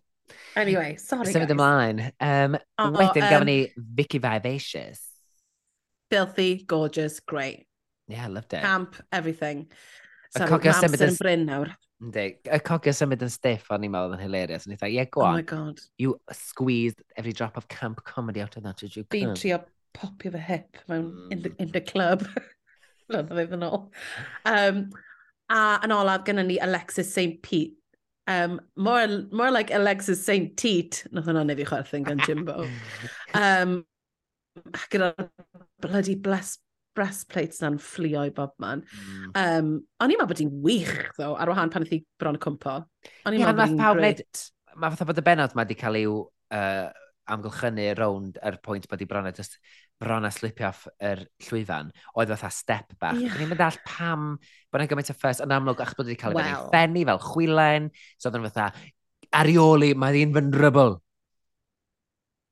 [0.56, 1.56] Anyway, sorry Symud guys.
[1.56, 2.02] ymlaen.
[2.20, 3.58] Um, O, wedyn yym, gafon ni
[4.00, 5.02] Vicky Vivacious.
[6.12, 7.66] Filthy, gorgeous, great.
[8.12, 8.62] Yeah, loved it.
[8.62, 9.68] Camp, everything.
[10.32, 11.72] So, mae amser yn bryn nawr.
[12.01, 12.26] Ynddi.
[12.47, 14.66] Y cogio symud yn stiff o'n i'n meddwl yn hilarious.
[14.66, 15.34] And he's like, yeah, go oh on.
[15.34, 15.82] Oh my god.
[16.01, 19.03] You squeezed every drop of camp comedy out of that, as you?
[19.03, 19.36] could.
[19.36, 19.62] trio
[19.93, 21.91] popio fy hip mewn in, the, in the mm.
[21.91, 22.26] club.
[23.12, 23.86] Roedd o fydd yn ôl.
[24.47, 24.82] Um,
[25.51, 27.41] a yn olaf, gyda ni Alexis St.
[27.43, 27.78] Pete.
[28.28, 30.55] Um, more, more like Alexis St.
[30.57, 31.03] Teat.
[31.12, 32.66] Nath o'n anodd i chwerthin gan Jimbo.
[33.45, 33.82] um,
[34.89, 35.12] gyda
[35.84, 36.57] bloody bless
[36.98, 38.84] breastplates na'n fflio i bob man.
[38.92, 39.28] Mm.
[39.36, 39.70] Um,
[40.02, 42.80] o'n i'n meddwl bod hi'n wych, ddo, ar wahan pan ydi bron y cwmpo.
[43.26, 44.48] O'n i'n meddwl bod hi'n great.
[44.80, 46.18] Mae fatha bod y benod mae wedi cael i'w
[46.56, 46.89] uh,
[47.32, 49.58] amgylchynu rownd yr er pwynt bod i bron just
[50.02, 53.20] bron a slipio off yr llwyfan, oedd fatha step bach.
[53.20, 53.36] Yeah.
[53.38, 54.26] Ni'n mynd all pam
[54.72, 56.68] bod yna gymaint o ffys yn amlwg achos bod wedi cael ei well.
[56.72, 58.72] ffenni fel chwilen, so oedd yn fatha,
[59.42, 60.98] arioli, mae ddi'n vulnerable.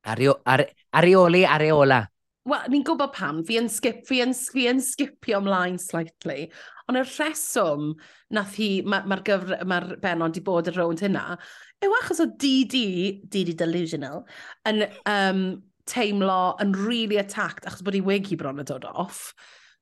[0.10, 0.64] Ario, ar,
[0.96, 2.04] arioli, areola.
[2.50, 6.48] Wel, ni'n gwybod pam, fi yn, skip, fi yn, fi yn skipio ymlaen slightly,
[6.90, 7.92] ond y rheswm
[8.34, 11.38] nath hi, mae'r ma, ma gyfr, mae'r benod wedi bod ar rownd hynna,
[11.86, 12.82] yw achos o DD,
[13.30, 14.24] DD Delusional,
[14.70, 15.44] yn um,
[15.90, 19.34] teimlo yn really attacked achos bod ei wig hi bron yn dod off.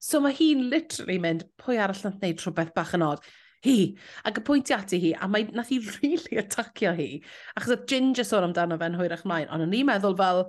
[0.04, 3.24] So mae hi'n literally mynd, pwy arall nath wneud rhywbeth bach yn od?
[3.66, 3.80] Hi.
[4.28, 7.10] Ac y pwynt ati hi, a mae, nath hi really atacio hi.
[7.56, 10.44] Achos y Ginger sôn amdano fe'n hwyrach mlaen, ond o'n i'n meddwl fel,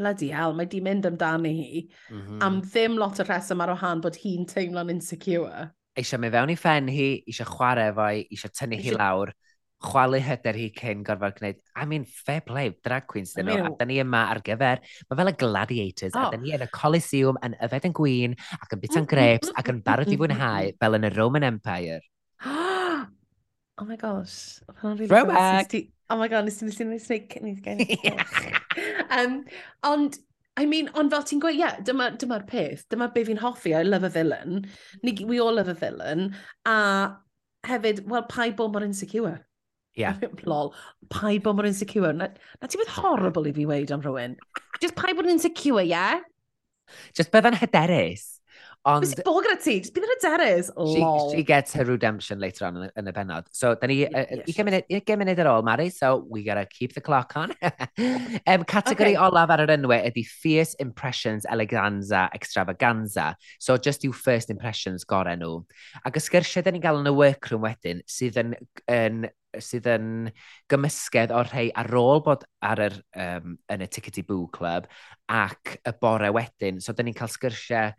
[0.00, 2.40] bloody hell, mae di mynd amdani hi, mm -hmm.
[2.46, 5.68] am ddim lot o rheswm ar wahan bod hi'n teimlo'n insecure.
[6.00, 8.90] Eisiau mynd fewn i ffen hi, eisiau chwarae fo, eisiau tynnu Eisha...
[8.90, 9.32] hi lawr,
[9.80, 13.62] chwalu hyder hi cyn gorfod gwneud, I mean, fair play, drag queens dyn nhw, I
[13.62, 16.26] mean, a da ni yma ar gyfer, mae fel y gladiators, oh.
[16.26, 19.72] a da ni yn y Coliseum, yn yfed yn gwyn, ac yn bita'n grapes, ac
[19.72, 22.02] yn barod i fwynhau, fel yn y Roman Empire.
[22.44, 24.60] oh my gosh.
[24.82, 25.74] Really Throwback!
[26.10, 27.98] Oh my god, nes ti'n mynd i'n mynd i
[29.10, 29.44] um,
[29.82, 30.18] ond,
[30.56, 33.74] I mean, ond fel ti'n gweud, ie, yeah, dyma'r dyma, peth, dyma be fi'n hoffi,
[33.76, 34.64] I love a villain.
[35.02, 36.34] Ni, we all love a villain.
[36.66, 37.16] A
[37.66, 39.38] hefyd, wel, pai bo mor insecure.
[39.94, 40.16] Yeah.
[40.44, 40.74] Lol,
[41.10, 42.12] pai bo mor insecure.
[42.12, 42.28] Na,
[42.60, 44.36] na ti beth horrible i fi weid am rhywun.
[44.80, 45.94] Just pai bod yn insecure, ie?
[45.94, 46.20] Yeah?
[47.14, 48.39] Just bydda'n hyderus.
[48.88, 49.04] Ond...
[49.04, 49.74] Bys i bod gyda ti?
[49.84, 50.68] Just bydd yn hyderus.
[50.88, 51.00] She,
[51.34, 53.48] she gets her redemption later on yn y benod.
[53.52, 54.54] So, da ni, uh, yes.
[54.56, 57.52] 20 munud ar ôl, Mari, so we gotta keep the clock on.
[58.48, 59.18] um, categori okay.
[59.20, 63.34] olaf ar yr enwau ydy Fierce Impressions Eleganza Extravaganza.
[63.60, 65.58] So, just yw first impressions gorau nhw.
[66.00, 68.54] Ac y sgyrsiau da ni'n gael yn y workroom wedyn, sydd yn,
[68.88, 69.26] yn
[69.60, 70.30] sydd yn
[70.72, 74.88] gymysgedd o'r rhai ar ôl bod ar yr, um, yn y Tickety Boo Club
[75.28, 76.80] ac y bore wedyn.
[76.80, 77.92] So, da ni'n cael sgyrsiau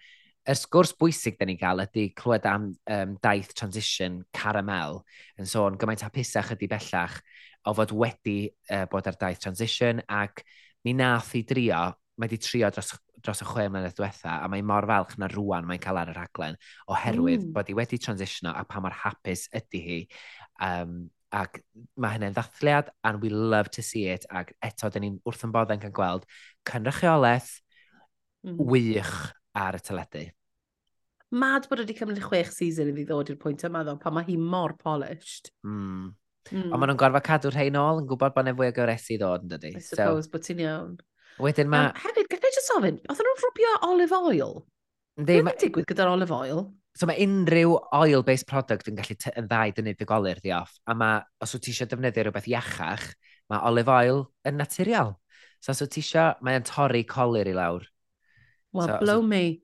[0.52, 5.00] yr sgwrs bwysig da ni'n cael ydy clywed am um, daith transition caramel
[5.40, 7.20] yn sôn gymaint hapusach ydy bellach
[7.68, 8.40] o fod wedi
[8.72, 10.44] uh, bod ar daith transition ac
[10.86, 11.84] mi nath i drio,
[12.18, 12.92] mae wedi trio dros,
[13.22, 16.18] dros y chwe mlynedd diwetha a mae mor falch na rwan mae'n cael ar y
[16.18, 17.56] rhaglen oherwydd mm.
[17.56, 20.00] bod hi wedi transitiono a pa mor hapus ydy hi
[20.68, 21.62] um, ac
[22.02, 25.54] mae hynny'n ddathliad and we love to see it ac eto dyn ni'n wrth yn
[25.56, 26.28] bodda'n cael gweld
[26.68, 27.54] cynrychiolaeth
[28.48, 28.58] mm.
[28.74, 29.16] wych
[29.56, 30.28] ar y teledu
[31.32, 34.28] mad bod wedi cymryd chwech season i fi ddod i'r pwynt yma ddo, pan mae
[34.28, 35.54] hi mor polished.
[35.64, 36.12] Hmm.
[36.50, 36.58] Mm.
[36.58, 36.72] Mm.
[36.74, 39.46] Ond maen nhw'n gorfod cadw rhain ôl yn gwybod bod neu fwy o gywresu ddod
[39.46, 39.74] yn dydi.
[39.78, 40.34] I suppose, so...
[40.34, 41.00] bod ti'n iawn.
[41.42, 41.92] Wedyn mae...
[41.92, 44.56] Um, hefyd, gyda jyst ofyn, oedden nhw'n rhwbio olive oil?
[45.22, 45.54] Ynddi, ma...
[45.62, 46.64] digwydd gyda'r olive oil?
[46.98, 50.74] So mae unrhyw oil-based product yn gallu yn dda i dynnu bigolir di off.
[50.90, 53.06] A mae, os wyt ti eisiau defnyddio rhywbeth iachach,
[53.52, 55.16] mae olive oil yn naturiol.
[55.64, 57.86] So os wyt ti eisiau, mae'n torri colir i lawr.
[58.74, 59.62] Well, so, blow me.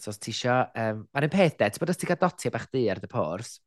[0.00, 0.54] So os ti isio...
[0.74, 3.10] Um, Mae'n un peth de, ti'n bod os ti gael doti bach di ar dy
[3.10, 3.58] pors?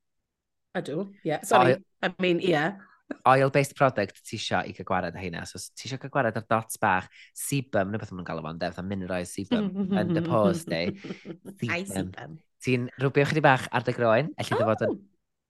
[0.79, 1.29] Ydw, ie.
[1.29, 1.45] Yeah.
[1.45, 2.55] Sorry, oil, I mean, ie.
[2.55, 2.81] Yeah.
[3.29, 5.45] Oil-based product ti isio i gael gwared â hynna.
[5.45, 8.45] So os ti isio gael gwared ar dots bach, sebum, neu beth maen nhw'n galw
[8.47, 10.83] fo'n def, a mineral sebum yn dy pors di.
[11.73, 12.39] Ai sebum.
[12.63, 14.61] Ti'n rwbio chyddi bach ar dy groen, allai oh.
[14.61, 15.01] dy fod yn oh!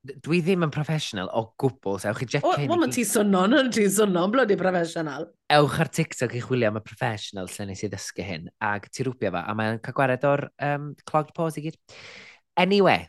[0.04, 2.68] dwi ddim yn professional o gwbl, so ewch i jecio hyn.
[2.72, 5.30] Wel, ti'n swnon, ti'n swnon, bloody professional.
[5.54, 9.08] Ewch ar TikTok i chwilio am y professional lle nes i ddysgu hyn, ac ti
[9.08, 11.80] rwbio fa, a mae'n cael gwared o'r um, clogged pause i gyd.
[12.60, 13.08] Anyway.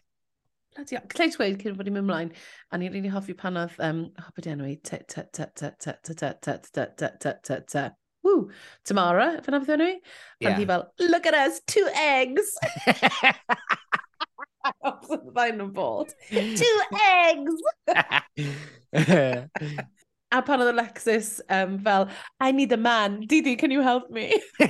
[0.76, 2.32] Bloody, lle ti'n gweud cyn fod i'n mynd mlaen,
[2.70, 5.74] a ni'n rili hoffi pan oedd, um, hoped enw i, t t t t t
[5.82, 7.84] t t t t t t t t
[8.24, 8.48] woo,
[8.88, 9.94] Tamara, fan beth ddyn nhw.
[10.40, 10.54] Yeah.
[10.54, 12.54] A hi fel, look at us, two eggs
[14.90, 16.12] os ydyn nhw'n bod.
[16.30, 17.56] Two eggs!
[20.34, 22.08] a pan oedd Alexis um, fel,
[22.40, 24.32] I need a man, Didi, can you help me?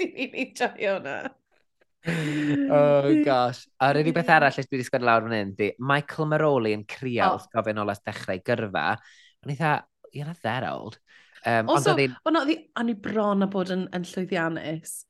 [0.00, 1.18] Ti'n ni'n joio hwnna.
[2.72, 3.66] oh gosh.
[3.84, 7.38] A'r unig beth arall dwi wedi sgwyd lawr fan hyn, di Michael Maroli yn crial
[7.38, 7.46] oh.
[7.54, 8.86] gofyn o dechrau gyrfa.
[9.44, 9.74] O'n i dda,
[10.12, 10.98] you're not that old.
[11.46, 15.04] Um, also, o'n i bron a bod yn, yn llwyddiannus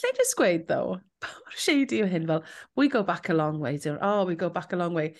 [0.00, 0.98] lle just gweud ddo?
[1.22, 2.44] Pa mor shady yw hyn fel,
[2.76, 3.98] we go back a long way, dear.
[4.02, 5.14] Oh, we go back a long way.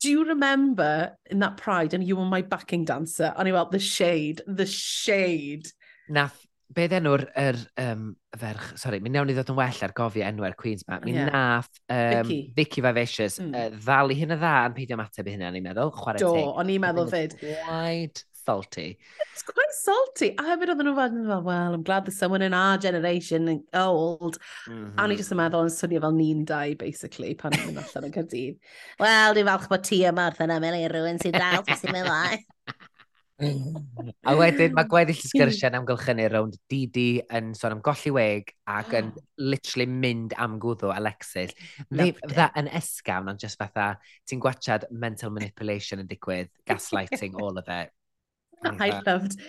[0.00, 3.32] Do you remember in that pride and you were my backing dancer?
[3.36, 5.68] And i fel, the shade, the shade.
[6.08, 6.36] Nath,
[6.74, 10.56] beth enw'r er, um, ferch, sori, mi newn ni ddod yn well ar gofio enw'r
[10.60, 11.06] Queen's Bat.
[11.06, 11.30] Mi yeah.
[11.30, 13.54] nath um, Vicky, Vicky Vivacious mm.
[13.54, 16.28] uh, ddalu hyn y dda yn peidio mateb i hynna, ni'n meddwl, chwarae teg.
[16.42, 17.38] Do, o'n i'n meddwl fyd.
[17.40, 18.98] Wide salty.
[19.32, 20.30] It's quite salty.
[20.38, 24.38] I hefyd oedden nhw fel, well, I'm glad there's someone in our generation old.
[24.68, 24.92] Mm -hmm.
[24.96, 25.18] A ni mm-hmm.
[25.20, 28.58] jyst yn meddwl yn swnio fel ni'n dau, basically, pan ni'n allan yn Cardydd.
[29.02, 32.42] Wel, dwi'n falch bod ti yma wrth yna, Meli, rhywun sy'n dal, sy'n meddwl.
[34.30, 38.52] a wedyn mae gweddill y sgyrsiau yn amgylchynu rownd Didi yn sôn am golli weg
[38.70, 39.10] ac yn
[39.50, 41.56] literally mynd am gwddw Alexis.
[41.90, 43.94] Ddim dda e yn esgawn, ond just fatha,
[44.30, 47.90] ti'n gwachad mental manipulation yn digwydd, gaslighting, all of it.
[48.62, 49.40] I loved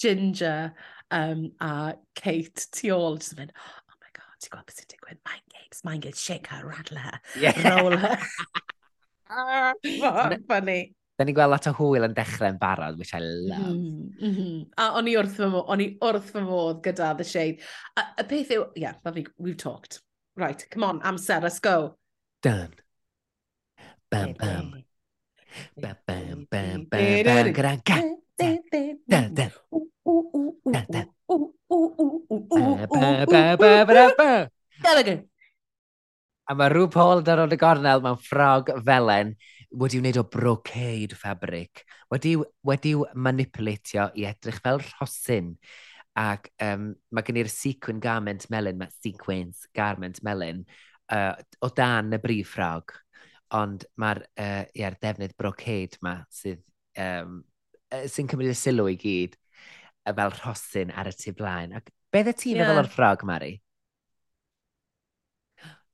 [0.00, 0.74] Ginger
[1.10, 4.90] um, a Kate tu ôl, just yn mynd, oh my god, ti'n gweld beth sy'n
[4.90, 5.20] digwydd?
[5.28, 7.54] Mind games, mind games, shake her, rattle her, yeah.
[7.70, 8.18] roll her.
[10.00, 10.94] Mor funny.
[11.14, 13.68] Da ni'n gweld lot o hwyl yn dechrau'n barod, which I love.
[13.68, 14.56] Mm, mm -hmm.
[14.82, 17.62] A o'n i wrth fy modd, o'n i wrth fy modd gyda The Shade.
[17.94, 20.00] A, y peth yw, yeah, fi, we've talked.
[20.36, 21.94] Right, come on, amser, let's go.
[22.42, 22.74] Done.
[24.10, 24.84] Bam, bam.
[25.78, 28.23] Bam, bam, bam, bam, bam, gyda'n gat.
[36.44, 39.32] A mae rhyw Paul yn dod y gornel mewn ffrog felen
[39.74, 41.84] wedi'i wneud o brocade fabric.
[42.12, 45.54] Wedi'i wedi manipulatio i edrych fel rhosyn.
[46.20, 50.62] Ac um, mae gen i'r sequin garment melyn, mae sequins garment melyn,
[51.10, 51.32] uh,
[51.64, 52.94] o dan y brif ffrog.
[53.54, 56.62] Ond mae'r uh, yeah, defnydd brocade ma sydd
[57.00, 57.40] um,
[58.10, 59.36] sy'n cymryd y sylw i gyd
[60.04, 61.74] fel rhosyn ar y tu blaen.
[61.78, 62.64] Ac beth y ti'n yeah.
[62.64, 63.54] meddwl o'r ffrog, Mari?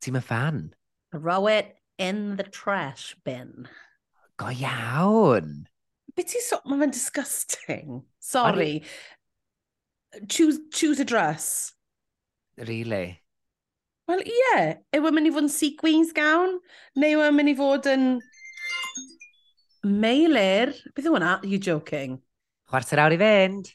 [0.01, 0.63] Ti'n y fan?
[1.13, 3.69] Throw it in the trash bin.
[4.41, 5.67] Go iawn!
[6.17, 6.59] Be ti so...
[6.65, 8.03] Mae fe'n disgusting.
[8.19, 8.83] Sorry.
[10.15, 10.27] Are...
[10.27, 11.73] Choose, choose a dress.
[12.57, 13.21] Really?
[14.09, 14.39] Wel, ie.
[14.41, 14.73] Yeah.
[14.97, 16.57] Yw e'n mynd i fod yn sequins gawn?
[16.99, 18.09] Neu yw e'n mynd i fod yn
[19.87, 21.37] Meilir, er-, beth yw hwnna?
[21.49, 22.19] You joking.
[22.69, 23.71] Chwarter awr i fynd.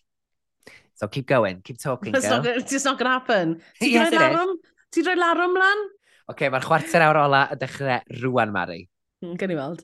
[0.96, 2.22] So keep going, keep talking, girl.
[2.22, 3.56] It's not, it's not going to happen.
[3.82, 4.52] Ti'n yes, rhoi larwm?
[4.96, 5.82] Ti'n rhoi larwm lan?
[6.26, 8.86] Oce, okay, mae'r chwarter awr ola y dechrau rwan, Mari.
[9.26, 9.82] Mm, gen i weld.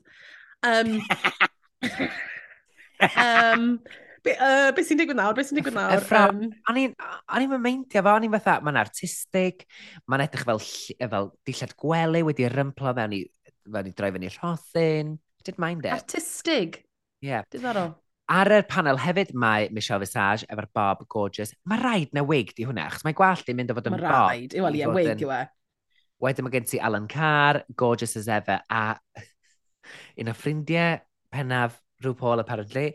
[0.62, 0.94] Um,
[3.10, 3.66] um,
[4.24, 5.36] be, uh, be sy'n digwydd nawr?
[5.36, 6.06] Beth sy'n digwydd nawr?
[6.06, 9.66] Fra, um, o'n i'n meindio fo, o'n i'n fatha, mae'n artistig,
[10.06, 10.62] mae'n edrych fel,
[11.02, 13.20] fel dillad gwely wedi rymplo fewn i,
[13.68, 15.12] fewn i droi fyny rhothyn.
[15.44, 15.92] Did mind it.
[15.92, 16.72] Artistig.
[16.72, 16.84] did
[17.20, 17.42] Yeah.
[17.50, 17.94] Diddorol.
[18.32, 21.52] Ar y panel hefyd mae Michelle Visage efo'r Bob Gorgeous.
[21.68, 24.04] Mae rhaid na wig di hwnna, achos mae gwallt di'n mynd o fod yn Bob.
[24.06, 25.40] Mae rhaid, wel ie, wig yw e.
[26.22, 28.96] Wedyn mae gen ti Alan Carr, Gorgeous as ever, a
[30.22, 31.00] un o ffrindiau
[31.34, 32.92] pennaf rhyw Paul apparently,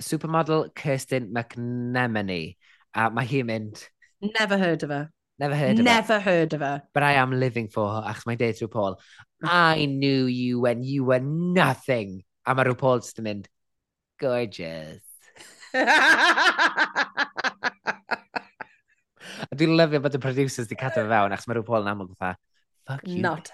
[0.00, 2.56] supermodel Kirsten McNemony.
[2.94, 3.82] A mae hi'n mynd...
[4.20, 5.08] Never heard of her.
[5.40, 6.20] Never heard of Never her.
[6.20, 6.82] heard of her.
[6.92, 8.98] But I am living for her, achos mae'n deud rhyw Paul,
[9.42, 12.20] I knew you when you were nothing.
[12.44, 13.48] A mae rhyw Paul jyst yn mynd,
[14.20, 15.00] gorgeous.
[19.50, 21.92] a dwi'n lyfio bod y producers di cadw fe fewn, achos mae rhyw Paul yn
[21.94, 22.36] amlwg fatha,
[22.90, 23.22] fuck you.
[23.24, 23.48] Not.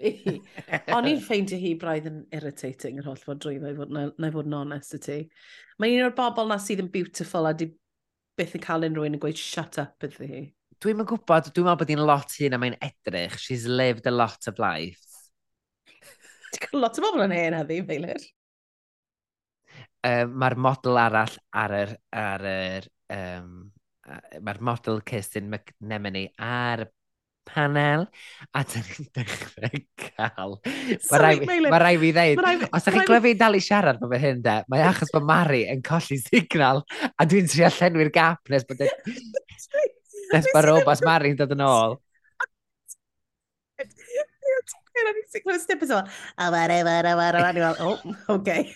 [0.96, 4.08] O'n i'n ffeindio hi braidd yn irritating yr holl fod drwy, na i fod, na,
[4.16, 5.18] na i fod yn honest y ti.
[5.78, 7.70] Mae un o'r bobl na sydd yn beautiful a di
[8.40, 10.42] byth yn cael unrhyw un yn gweud shut up ydy hi
[10.80, 13.38] dwi'n yn gwybod, dwi'n meddwl bod hi'n lot hyn a mae'n edrych.
[13.40, 15.02] She's lived a lot of life.
[16.50, 18.24] Ti'n cael lot o bobl yn hen heddi, Feilir.
[20.06, 21.98] Um, Mae'r model arall ar yr...
[22.16, 23.52] Ar yr um,
[24.40, 26.88] Mae'r model Kirsten McNemony ar
[27.46, 28.06] panel
[28.56, 30.56] a dyn ni'n dechrau cael.
[31.12, 34.56] Mae rai fi ddeud, os ydych chi'n glyfu dal i siarad bod fe hyn de,
[34.72, 38.82] mae achos bod Mari yn colli signal a dwi'n trio llenwi'r gap nes bod...
[38.86, 38.90] e...
[40.30, 41.98] Nes mae Robas Mari'n dod yn ôl.
[43.80, 43.90] O'n
[45.00, 45.12] a
[46.46, 48.72] oh, whatever, oh, oh okay.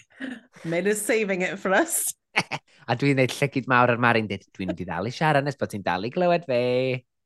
[0.65, 2.15] Made is saving it for us.
[2.89, 5.73] a dwi'n neud llygyd mawr ar Mari'n dweud, dwi'n mynd i ddalu siarad nes bod
[5.73, 6.63] ti'n dalu glywed fe.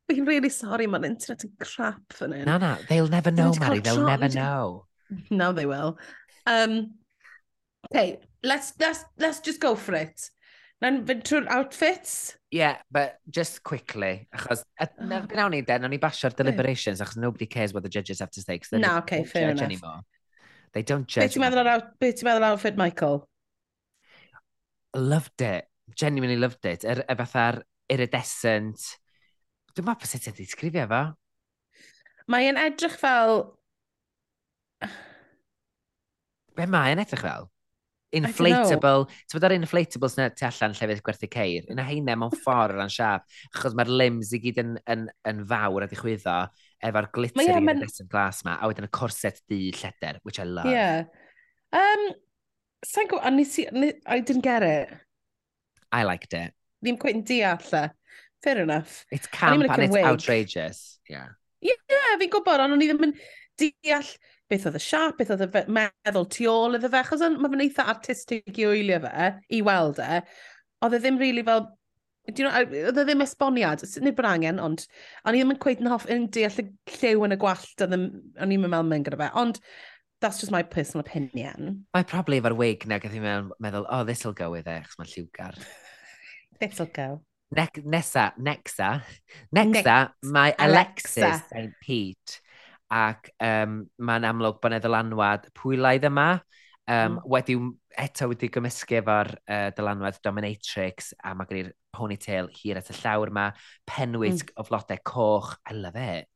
[0.08, 2.46] Fi'n really sorry, mae'n internet yn crap fan hyn.
[2.48, 4.84] Na, na, they'll never know, Mari, they'll never know.
[5.30, 5.96] No, they will.
[6.44, 6.98] Um,
[7.88, 10.28] okay, let's, let's, let's just go for it.
[10.78, 12.36] Na'n fynd trwy'r outfits?
[12.54, 14.86] Yeah, but just quickly, achos oh.
[15.10, 18.22] na byd awn ni den, o'n i basio'r deliberations, achos nobody cares what the judges
[18.22, 19.66] have to say, because they no, okay, fair judge enough.
[19.66, 20.00] anymore.
[20.72, 21.26] They don't judge.
[21.26, 23.24] Beth ti'n meddwl out, beth ti'n meddwl outfit, Michael?
[24.94, 25.66] Loved it.
[25.96, 26.86] Genuinely loved it.
[26.86, 28.86] Y er, er, fatha'r iridescent.
[29.74, 31.04] Dwi'n meddwl beth ti'n disgrifio fo.
[32.30, 33.40] Mae'n edrych fel...
[36.54, 37.50] Be mae'n edrych fel?
[38.16, 42.42] inflatable, ti'n bod ar inflatables na tu allan llefydd gwerthu ceir, yna heine mewn hmm.
[42.44, 46.38] ffordd yn siap, achos mae'r limbs i gyd yn, yn, yn fawr a dichwyddo
[46.88, 50.48] efo'r glitter yeah, yn y glas ma, a wedyn y corset di lleder, which I
[50.48, 50.70] love.
[50.70, 51.04] Yeah.
[51.76, 52.08] Um,
[52.86, 53.66] Sa'n gwybod, a nes i,
[54.06, 54.92] I didn't get it.
[55.90, 56.54] I liked it.
[56.84, 57.88] Ddim quite yn deall e.
[58.44, 59.04] Fair enough.
[59.10, 61.00] It's camp and, and it's outrageous.
[61.10, 61.34] Yeah.
[61.60, 63.16] Yeah, fi'n gwybod, ond o'n i ddim yn
[63.58, 64.12] deall
[64.48, 67.64] beth oedd y siap, beth oedd y meddwl tu ôl iddo fe, achos mae fe'n
[67.66, 70.22] eitha artistig i wylio fe, i weld e,
[70.84, 71.66] oedd e ddim really fel,
[72.30, 74.86] you know, oedd e ddim esboniad, nid bod angen, ond
[75.24, 77.98] o'n i ddim yn cweith yn hoff, yn deall y lliw yn y gwallt, o'n
[78.00, 79.60] i'n meddwl mewn gyda fe, ond
[80.20, 81.84] that's just my personal opinion.
[81.94, 84.98] Mae probably efo'r wig na gath i mewn meddwl, oh, this'll go with it, achos
[84.98, 85.60] mae'n lliwgar.
[86.60, 87.10] this'll go.
[87.56, 88.98] Ne nesa, nexa,
[89.56, 89.96] nexa, nexa,
[90.36, 91.72] mae Alexis St.
[91.80, 92.42] Pete
[92.94, 96.30] ac um, mae'n amlwg bod yna ddylanwad pwylaidd yma,
[96.88, 97.20] um, mm.
[97.28, 97.58] wedi
[97.98, 102.98] eto wedi gymysgu efo'r uh, dylanwad Dominatrix a mae gen i'r ponytail hir at y
[103.00, 103.48] llawr yma,
[103.88, 104.60] penwisg mm.
[104.60, 106.28] o flodau coch, I love it.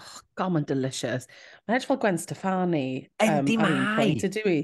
[0.00, 1.28] Oh, God, mae'n delicious.
[1.64, 2.86] Mae'n edrych fel Gwen Stefani.
[3.22, 4.14] Endi um, mai!
[4.18, 4.56] Dwi.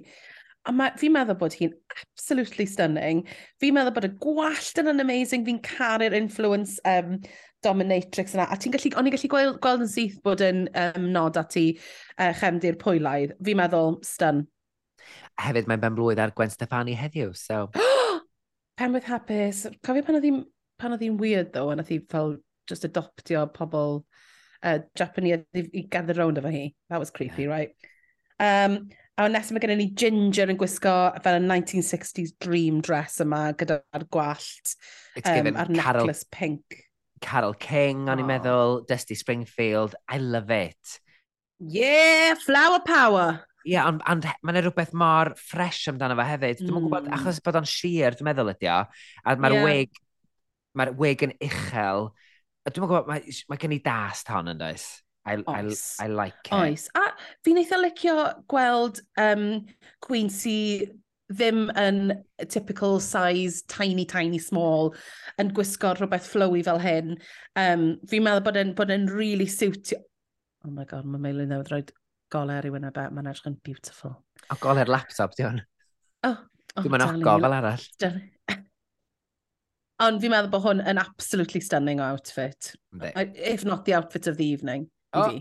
[0.68, 3.22] A ma, fi'n meddwl bod hi'n absolutely stunning.
[3.62, 5.46] Fi'n meddwl bod y gwallt yn amazing.
[5.46, 7.20] Fi'n caru'r influence um,
[7.64, 11.10] dominatrix yna, a ti'n gallu, o'n i'n gallu gweld, gweld yn syth bod yn um,
[11.14, 13.36] nod at i uh, chemdi'r pwylaidd.
[13.44, 14.46] Fi'n meddwl, stun.
[15.40, 17.66] Hefyd, mae'n ben blwydd ar Gwen Stefani heddiw, so...
[18.80, 19.66] Penwyth hapus.
[19.84, 20.40] Cofio pan oedd hi'n
[20.80, 22.38] pan oedd hi'n weird ddo, a nath hi fel
[22.70, 24.00] just adoptio pobl
[24.62, 25.44] uh, Japanese
[25.76, 26.72] i gather round efo hi.
[26.88, 27.48] That was creepy, yeah.
[27.48, 27.72] right?
[28.40, 28.88] Um,
[29.20, 34.06] a nes mae gennym ni Ginger yn gwisgo fel y 1960s dream dress yma gyda'r
[34.12, 34.72] gwallt
[35.20, 36.80] um, a'r necklace pink.
[37.20, 40.98] Carol King, o'n i'n meddwl, Dusty Springfield, I love it.
[41.60, 43.44] Yeah, flower power.
[43.60, 46.62] Ie, yeah, ond, ond mae'n rhywbeth mor ffres amdano fe hefyd.
[46.62, 46.70] Mm.
[46.70, 49.68] Dwi'n gwybod, achos bod o'n sheer, dwi'n meddwl ydi o, a mae'r yeah.
[49.68, 50.00] wig,
[50.80, 52.08] mae'r wig yn uchel.
[52.70, 54.88] Dwi'n gwybod, mae, mae gen i dast hon yn does.
[55.28, 55.82] I, Oes.
[56.00, 56.54] I, I like it.
[56.56, 56.86] Oes.
[56.96, 57.10] A
[57.44, 58.16] fi'n eitha licio
[58.48, 59.44] gweld um,
[60.00, 60.88] Queen si
[61.30, 62.12] ddim yn
[62.48, 64.94] typical size, tiny, tiny, small,
[65.40, 67.14] yn gwisgo rhywbeth flowy fel hyn.
[67.58, 69.92] Um, fi'n meddwl bod e'n bod e'n really suit...
[70.66, 71.92] Oh my god, mae Meilyn newydd roed
[72.30, 74.16] golau ar i wyna be, mae'n edrych yn beautiful.
[74.50, 75.62] O, goler laptop, di hwn.
[76.26, 77.86] Oh, oh, Dwi'n mynd ogo fel arall.
[80.06, 82.74] Ond fi'n meddwl bod hwn yn absolutely stunning o outfit.
[82.94, 83.10] Ynddi.
[83.54, 84.88] If not the outfit of the evening.
[85.12, 85.40] O, oh,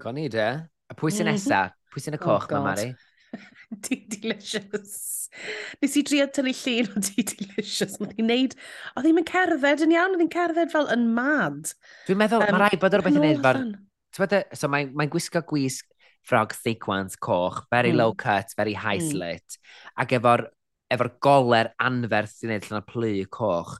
[0.00, 0.48] goni de.
[0.88, 1.36] A pwy sy'n mm-hmm.
[1.36, 1.64] nesa?
[1.92, 2.92] Pwy sy'n y oh coch, oh, mae Mari?
[3.84, 5.28] Tea Delicious.
[5.82, 7.98] Nes i drio tynnu llun o Tea Delicious.
[8.00, 8.56] Oedd hi'n neud...
[8.96, 11.74] Oedd hi'n cerdded yn iawn, oedd hi'n cerdded fel yn mad.
[12.08, 13.62] Dwi'n meddwl, um, mae rai bod o'r beth yn neud fel...
[14.56, 15.86] So mae'n mae gwisgo gwisg
[16.26, 18.00] ffrog sequence coch, very mm.
[18.00, 19.12] low cut, very high mm.
[19.12, 19.58] slit,
[20.00, 20.48] ac efo'r
[20.92, 23.76] efo goler anferth sy'n neud allan o plu coch,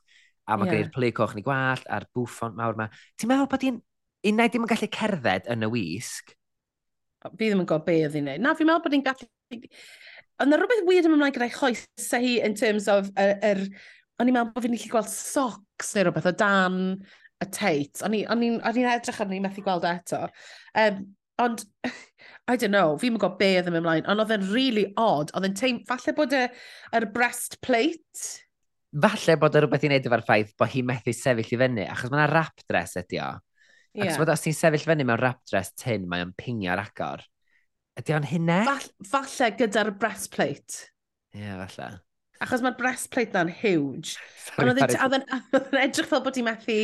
[0.49, 0.76] a mae'n yeah.
[0.76, 2.89] gen i'r plu coch yn ei gwallt, a'r bwffon mawr yma.
[3.16, 3.80] Ti'n meddwl bod hi'n...
[4.28, 6.32] Unai ddim yn gallu cerdded yn y wisg?
[7.24, 8.43] Fi ddim yn gwybod be oedd hi'n neud.
[8.43, 9.28] Na, fi'n meddwl bod hi'n gallu
[10.39, 13.09] Ond na rhywbeth weird yn ymlaen gyda'i choesau hi in terms of...
[13.19, 13.63] Er, er,
[14.19, 16.79] o'n i'n meddwl bod fi'n gallu gweld socks neu rhywbeth o dan
[17.43, 18.03] y teit.
[18.07, 20.25] O'n i'n edrych arni, methu gweld eto.
[20.79, 21.05] Um,
[21.43, 21.63] ond,
[22.51, 25.33] I don't know, fi'n mynd gwybod be oedd yn ymlaen, ond oedd e'n really odd.
[25.37, 26.45] Oedd e'n teim, falle bod y,
[26.99, 28.29] yr breastplate...
[28.99, 32.13] Falle bod e rhywbeth i wneud efo'r ffaith bod hi'n methu sefyll i fyny, achos
[32.15, 33.33] mae rap dress ydi o.
[33.93, 34.07] Yeah.
[34.07, 34.31] Ac yeah.
[34.33, 37.23] os ti'n sefyll fyny mewn rap dress tin, mae o'n pingio'r agor.
[37.99, 38.59] Ydy o'n hynne?
[38.67, 40.85] Fall, falle gyda'r breastplate.
[41.35, 41.99] Ie, yeah, falle.
[42.45, 44.15] Achos mae'r breastplate na'n huge.
[44.45, 45.25] Sorry, a oedd yn
[45.85, 46.77] edrych fel bod hi'n methu...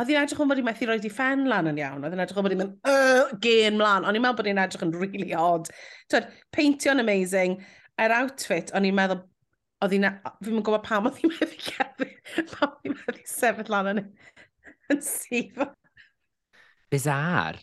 [0.00, 2.02] Oedd hi'n edrych fel bod i methu roi di ffen lan yn iawn.
[2.02, 4.08] Oedd hi'n edrych fel bod hi'n mynd uh, gen mlan.
[4.08, 5.70] Ond i'n meddwl bod hi'n edrych yn really odd.
[6.10, 6.26] Twyd,
[6.56, 7.60] peintio'n amazing.
[8.02, 9.22] Yr outfit, o'n i'n meddwl...
[9.84, 10.08] Oedd hi'n...
[10.10, 12.10] E, fi'n yn gwybod pam oedd hi'n methu cerddi.
[12.56, 14.06] Pam oedd hi'n methu sefyll lan yn,
[14.90, 15.62] yn sif.
[16.90, 17.62] Bizar.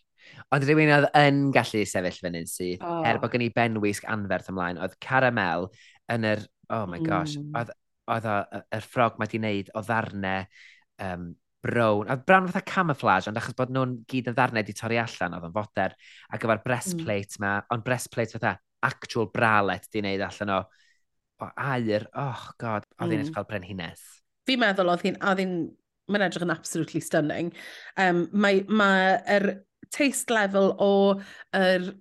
[0.55, 3.03] Ond rhywun oedd yn gallu sefyll fan hyn sydd, oh.
[3.07, 5.69] er bod gen i benwisg anferth ymlaen, oedd caramel
[6.13, 6.41] yn yr,
[6.73, 7.51] oh my gosh, mm.
[7.59, 7.75] oedd,
[8.09, 8.39] oedd o,
[8.77, 10.47] yr ffrog mae di wneud o ddarnau
[11.05, 11.29] um,
[11.61, 15.35] brown, Oedd brown fatha camouflage, ond achos bod nhw'n gyd yn ddarnau di torri allan,
[15.37, 15.95] oedd yn foder,
[16.31, 17.43] ac efo'r breastplate mm.
[17.43, 18.55] ma, ond breastplate fatha
[18.87, 20.61] actual bralet di wneud allan o,
[21.43, 23.25] o air, oh god, oedd hi'n mm.
[23.25, 24.05] edrych fel brenhines.
[24.47, 25.55] Fi'n meddwl oedd hi'n, oedd hi'n,
[26.09, 27.51] mae'n edrych yn absolutely stunning.
[27.99, 29.49] Um, mae, mae er
[29.95, 31.21] taste level o'r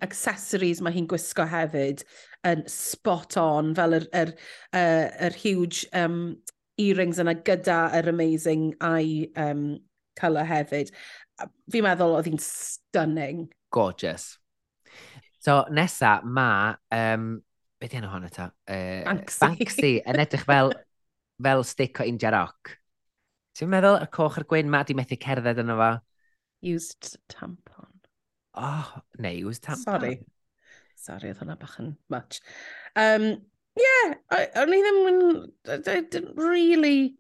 [0.05, 2.05] accessories mae hi'n gwisgo hefyd
[2.49, 4.33] yn spot on, fel yr, yr,
[4.77, 6.37] yr, yr huge um,
[6.79, 9.79] earrings yna gyda yr amazing eye um,
[10.19, 10.93] colour hefyd.
[11.71, 13.47] Fi'n meddwl oedd hi'n stunning.
[13.75, 14.37] Gorgeous.
[15.43, 17.31] So nesa, mae, um,
[17.79, 18.51] beth yna hon eto?
[18.67, 19.41] Uh, Banksy.
[19.45, 20.75] Banksy yn edrych fel,
[21.43, 22.77] fel stick o India Rock.
[23.59, 25.93] Ti'n meddwl y coch a'r gwyn ma di methu cerdded yno fo?
[26.65, 27.93] used tampon.
[28.55, 29.85] Oh, neu used tampon.
[29.85, 30.19] Sorry.
[30.99, 32.41] Sorry, oedd hwnna bach yn much.
[32.99, 33.31] Um,
[33.79, 34.15] yeah,
[34.59, 35.25] o'n i ddim yn...
[35.71, 37.17] I didn't really...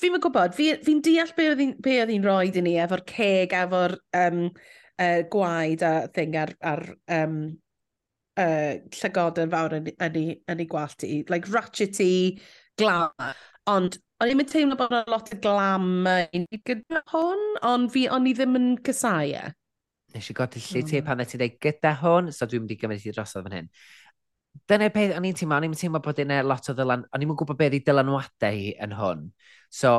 [0.00, 3.98] Fi'n mynd gwybod, fi'n fi deall be oedd hi'n roed i ni efo'r ceg, efo'r
[4.16, 4.46] um,
[4.96, 6.80] uh, gwaed a thing ar, ar
[7.12, 7.34] um,
[8.40, 11.18] uh, llygodau fawr yn, yn, yn, yn ei gwallt i.
[11.28, 12.40] Like, ratchety,
[12.80, 13.12] glaw.
[13.68, 18.26] Ond O'n i'n teimlo bod yna lot o glam yn gyda hwn, ond fi o'n
[18.28, 19.46] i ddim yn cysau e.
[20.12, 21.06] Nes i godi lle ti hmm.
[21.06, 23.70] pan ti'n dweud gyda hwn, so dwi'n mynd i gymryd i drosodd fan hyn.
[24.68, 27.32] Dyna'r peth o'n i'n teimlo, o'n i'n teimlo bod yna lot o ddylan, o'n i'n
[27.32, 29.26] gwybod beth i dylanwadau hi yn hwn.
[29.72, 29.96] So,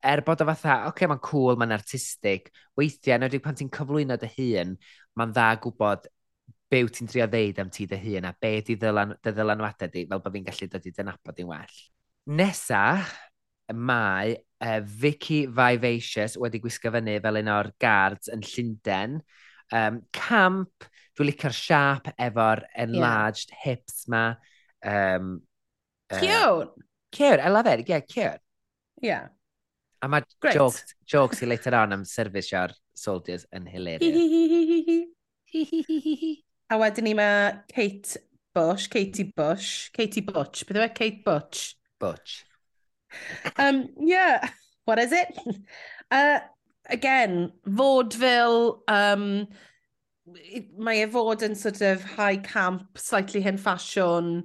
[0.00, 2.48] er bod o fatha, oce, okay, mae'n cool, mae'n artistig,
[2.80, 4.76] weithiau, yn oeddig pan ti'n cyflwyno dy hun,
[5.20, 6.08] mae'n dda gwybod
[6.72, 8.94] be wyt ti'n trio ddeud am ti dy hun a be di dy
[9.28, 11.82] ddylanwadau di, fel bod fi'n gallu dod i dynabod i'n well.
[12.40, 12.84] Nesa,
[13.74, 19.18] mae uh, Vicky Vivacious wedi gwisgo fyny fel un o'r guards yn Llundain.
[19.70, 23.60] Um, camp, dwi'n licio'r siap efo'r enlarged yeah.
[23.64, 24.24] hips ma.
[24.82, 25.40] Um,
[26.10, 26.86] uh, cute!
[27.10, 28.40] Cute, I love it, yeah, cute.
[29.02, 29.28] Yeah.
[30.02, 30.22] A mae
[30.54, 34.16] jokes, jokes i later on am servisio'r soldiers yn hilarious.
[36.70, 38.22] A wedyn ni mae Kate
[38.54, 40.92] Bush, Katie Bush, Katie Butch, beth yw e?
[40.94, 41.74] Kate Butch?
[42.00, 42.44] Butch
[43.56, 44.48] um, yeah,
[44.84, 45.38] what is it?
[46.10, 46.40] Uh,
[46.88, 49.46] again, vaudeville, um,
[50.34, 54.44] it, mae e fod yn sort of high camp, slightly hen ffasiwn.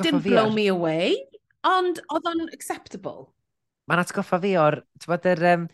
[0.00, 1.16] Didn't blow me away,
[1.66, 3.32] ond oedd o'n acceptable.
[3.90, 5.66] Mae'n atgoffa fi o'r, ti'n bod yr, um,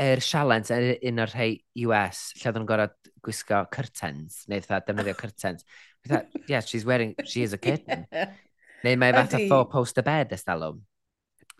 [0.00, 1.50] yr sialent yn un o'r rhai
[1.84, 5.68] US, lle oedd nhw'n gorau gwisgo curtains, neu dda defnyddio curtains.
[6.08, 8.08] Ie, yeah, she's wearing, she is a kitten.
[8.84, 10.82] Neu mae fatha four post bed estalwm.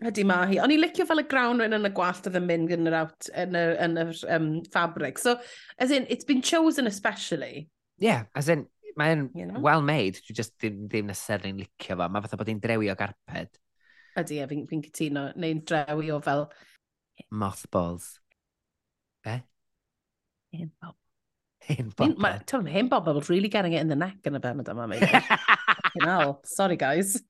[0.05, 0.59] Ydy ma hi.
[0.59, 2.97] O'n i licio fel y ground run yn y gwallt oedd yn mynd yn yr,
[2.99, 5.21] out, yn yr, yn yr um, fabric.
[5.21, 5.37] So,
[5.79, 7.69] as in, it's been chosen especially.
[7.97, 8.65] Yeah, as in,
[8.99, 9.61] mae'n you know?
[9.63, 10.19] well made.
[10.19, 12.09] Dwi just ddim, ddim necessarily licio fo.
[12.11, 13.61] Mae fatha bod hi'n drewi o garped.
[14.19, 15.29] Ydy, e, fi'n fi cytuno.
[15.39, 16.45] Neu'n drewi o fel...
[17.31, 18.11] Mothballs.
[19.23, 19.39] Be?
[20.59, 20.99] Hen bob.
[21.65, 22.19] Hen bob.
[22.67, 23.07] Hen bob.
[23.07, 25.07] Hen was really getting it in the neck yn y bennod yma, maybe.
[25.95, 26.41] Fucking hell.
[26.43, 27.21] Sorry, guys.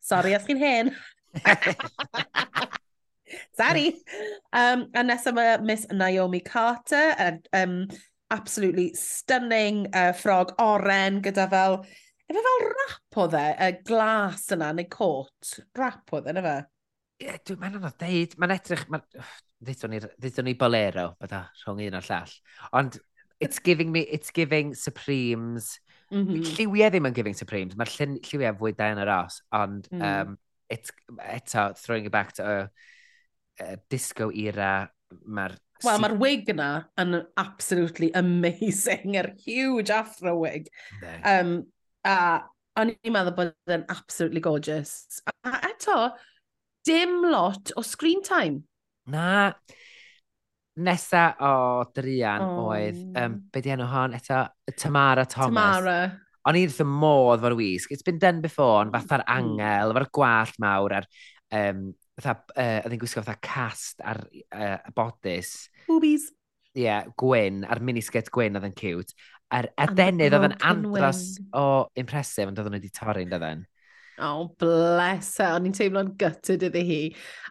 [0.00, 0.96] Sorry os chi'n hen.
[3.56, 3.96] Sorry.
[4.52, 7.88] Um, a nesaf mae Miss Naomi Carter, uh, um,
[8.30, 11.78] absolutely stunning uh, ffrog oren gyda fel,
[12.28, 15.54] efo fel rap o dde, y glas yna neu cot.
[15.78, 16.58] Rap o dde, na fe?
[17.22, 19.08] Ie, yeah, mae'n anodd deud, mae'n edrych, mae'n...
[19.22, 19.32] Oh,
[19.62, 19.92] Ddeithon
[20.42, 22.32] ni bolero, bydda, rhwng un o'r llall.
[22.74, 22.96] Ond
[23.38, 25.76] it's giving me, it's giving Supremes,
[26.12, 26.46] Mm -hmm.
[26.58, 30.02] Lliwiau ddim yn Giving Supremes, mae'r lliwiau fwy da yn yr os, ond mm.
[30.04, 30.38] um,
[30.72, 30.90] it,
[31.32, 32.56] eto, throwing it back to a,
[33.64, 34.88] a disco era,
[35.24, 35.56] mae'r...
[35.82, 36.68] Wel, mae'r wig yna
[37.00, 40.68] yn absolutely amazing, yr huge afro wig.
[41.26, 41.56] Um,
[42.06, 42.44] a
[42.78, 45.22] o'n i'n meddwl bod yn absolutely gorgeous.
[45.48, 45.96] A eto,
[46.86, 48.62] dim lot o screen time.
[49.10, 49.52] Na
[50.74, 51.54] nesa o
[51.94, 52.68] Drian oh.
[52.72, 54.44] oedd, um, be di enw hon, eto,
[54.78, 55.80] Tamara Thomas.
[55.80, 55.96] Tamara.
[56.48, 57.92] O'n i'n ddim modd fo'r wisg.
[57.94, 59.02] It's been done before, ond mm.
[59.02, 61.08] fatha'r angel, efo'r gwallt mawr, ar,
[61.58, 65.52] um, fatha, uh, oedd hi'n gwisgo fatha cast ar uh, bodys.
[65.86, 66.30] Boobies.
[66.72, 69.14] Ie, yeah, gwyn, a'r minisget gwyn oedd yn cute.
[69.52, 71.66] A'r adenydd oedd yn andros o
[72.00, 73.66] impresif, ond oedd nhw wedi torri'n dydden.
[74.22, 75.56] Oh, bless her.
[75.56, 77.00] O'n i'n teimlo'n gutted iddi hi.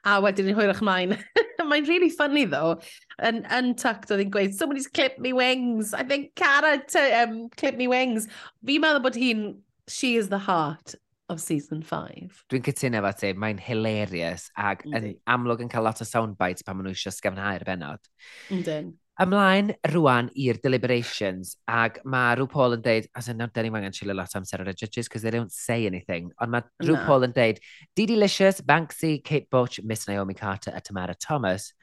[0.07, 1.15] A wedyn ni'n hwyrach mlaen.
[1.71, 2.79] mae'n really funny though.
[3.21, 5.93] Yn, yn tucked oedd hi'n gweud, somebody's clipped me wings.
[5.93, 6.79] I think Cara
[7.23, 8.27] um, clipped me wings.
[8.65, 9.45] Fi meddwl bod hi'n,
[9.87, 10.95] she is the heart
[11.31, 12.43] of season 5.
[12.51, 16.77] Dwi'n cytuno efo ti, mae'n hilarious ac yn amlwg yn cael lot o soundbites pan
[16.77, 18.11] maen nhw eisiau sgefnhau'r benod.
[18.53, 18.91] Yndyn.
[19.21, 23.77] Ymlaen rwan i'r deliberations, ac mae rhyw Paul yn deud, as in, nawr, dyn ni'n
[23.77, 26.31] angen chile lot amser ar y judges, because they don't say anything.
[26.41, 27.03] Ond mae rhyw no.
[27.05, 27.59] Paul yn deud,
[27.95, 31.73] Didi Licious, Banksy, Kate Butch, Miss Naomi Carter a Tamara Thomas,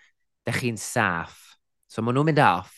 [0.45, 1.39] da chi'n saff.
[1.86, 2.74] So maen nhw'n mynd off.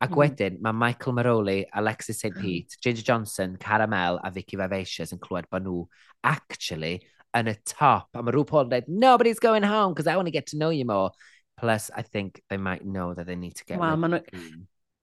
[0.00, 0.18] Ac mm.
[0.22, 2.32] wedyn, mae Michael Maroli, Alexis St.
[2.32, 2.42] Hmm.
[2.42, 5.84] Pete, Ginger Johnson, Caramel a Vicky Vivacious yn clywed bod nhw
[6.24, 6.96] actually
[7.36, 8.08] yn y top.
[8.16, 10.58] A mae rhyw Paul yn dweud, nobody's going home, because I want to get to
[10.58, 11.12] know you more.
[11.58, 13.78] Plus, I think they might know that they need to get...
[13.78, 14.20] Wel, of nhw...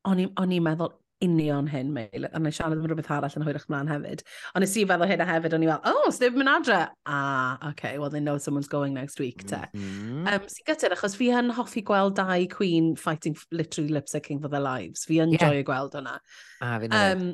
[0.06, 0.22] O'n
[0.54, 0.94] i'n meddwl
[1.24, 4.22] union hyn, Meil, a na siarad am rhywbeth arall yn hwyrach mlaen hefyd.
[4.54, 6.82] Ond nes i feddwl hyn a hefyd, o'n i fel, oh, sneb yn adre.
[7.10, 9.62] Ah, okay, well, they know someone's going next week, te.
[9.74, 10.28] Mm -hmm.
[10.34, 14.64] um, Si'n gyda'r, achos fi yn hoffi gweld dau queen fighting literally lip-syncing for their
[14.64, 15.06] lives.
[15.08, 15.48] Fi yn yeah.
[15.48, 16.20] joio gweld hwnna.
[16.62, 17.28] Ah, fi'n um,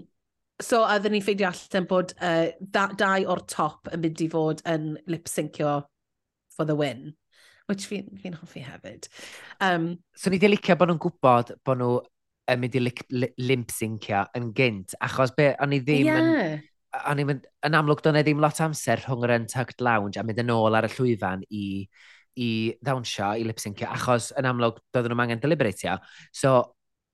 [0.61, 4.27] So, a ddyn ni ffeindio allan bod uh, da, dau o'r top yn mynd i
[4.29, 5.79] fod yn lip-syncio
[6.53, 7.15] for the win
[7.71, 9.07] which fi'n fi hoffi hefyd.
[9.63, 11.93] Um, so ni di licio bod nhw'n gwybod bod nhw
[12.51, 12.81] yn mynd i
[13.47, 16.19] limp-syncio yn gynt, achos be, o'n i ddim yeah.
[16.19, 16.67] yn...
[17.07, 20.25] O'n i'n mynd, yn amlwg do'n i ddim lot amser rhwng yr Untucked Lounge a
[20.27, 21.85] mynd yn ôl ar y llwyfan i,
[22.35, 22.49] i
[22.83, 25.95] ddawnsio, i lipsyncio, achos yn amlwg doedden nhw'n angen deliberatio.
[26.35, 26.57] So,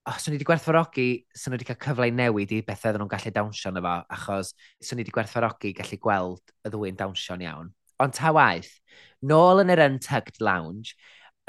[0.09, 3.13] os o'n i wedi gwerthfarogi, sy'n wedi cael cyfle i newid i bethau oedden nhw'n
[3.13, 7.69] gallu dawnsio na fo, achos sy'n wedi gwerthfarogi gallu gweld y ddwy'n dawnsio'n iawn.
[8.03, 8.71] Ond ta waith,
[9.25, 10.93] nôl yn yr Untucked Lounge,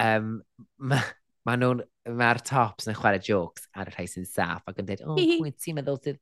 [0.01, 0.39] um,
[0.79, 1.03] mae
[1.49, 1.81] ma nhw'n,
[2.19, 5.31] mae'r tops yn chwarae jokes ar y rhai sy'n saff ac yn dweud, o, oh,
[5.41, 6.21] pwynt ti'n meddwl sydd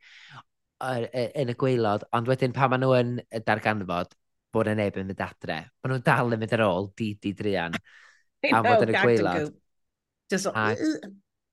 [1.42, 3.12] yn y gweilod, ond wedyn pa maen nhw yn
[3.46, 4.14] darganfod
[4.54, 7.32] bod yn neb yn mynd adre, maen nhw'n dal yn mynd ar ôl di di
[7.36, 7.74] drian
[8.52, 9.54] am fod yn y gweilod.
[10.30, 10.50] Just,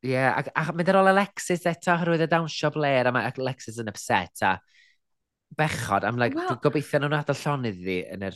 [0.03, 3.29] Ie, yeah, ac, ac mynd ar ôl Alexis eto, hyrwyd y dawnsio Blair, a mae
[3.31, 4.57] Alexis yn upset, a
[5.55, 8.35] bechod, am like, well, gobeithio nhw'n adal llonydd fi yn yr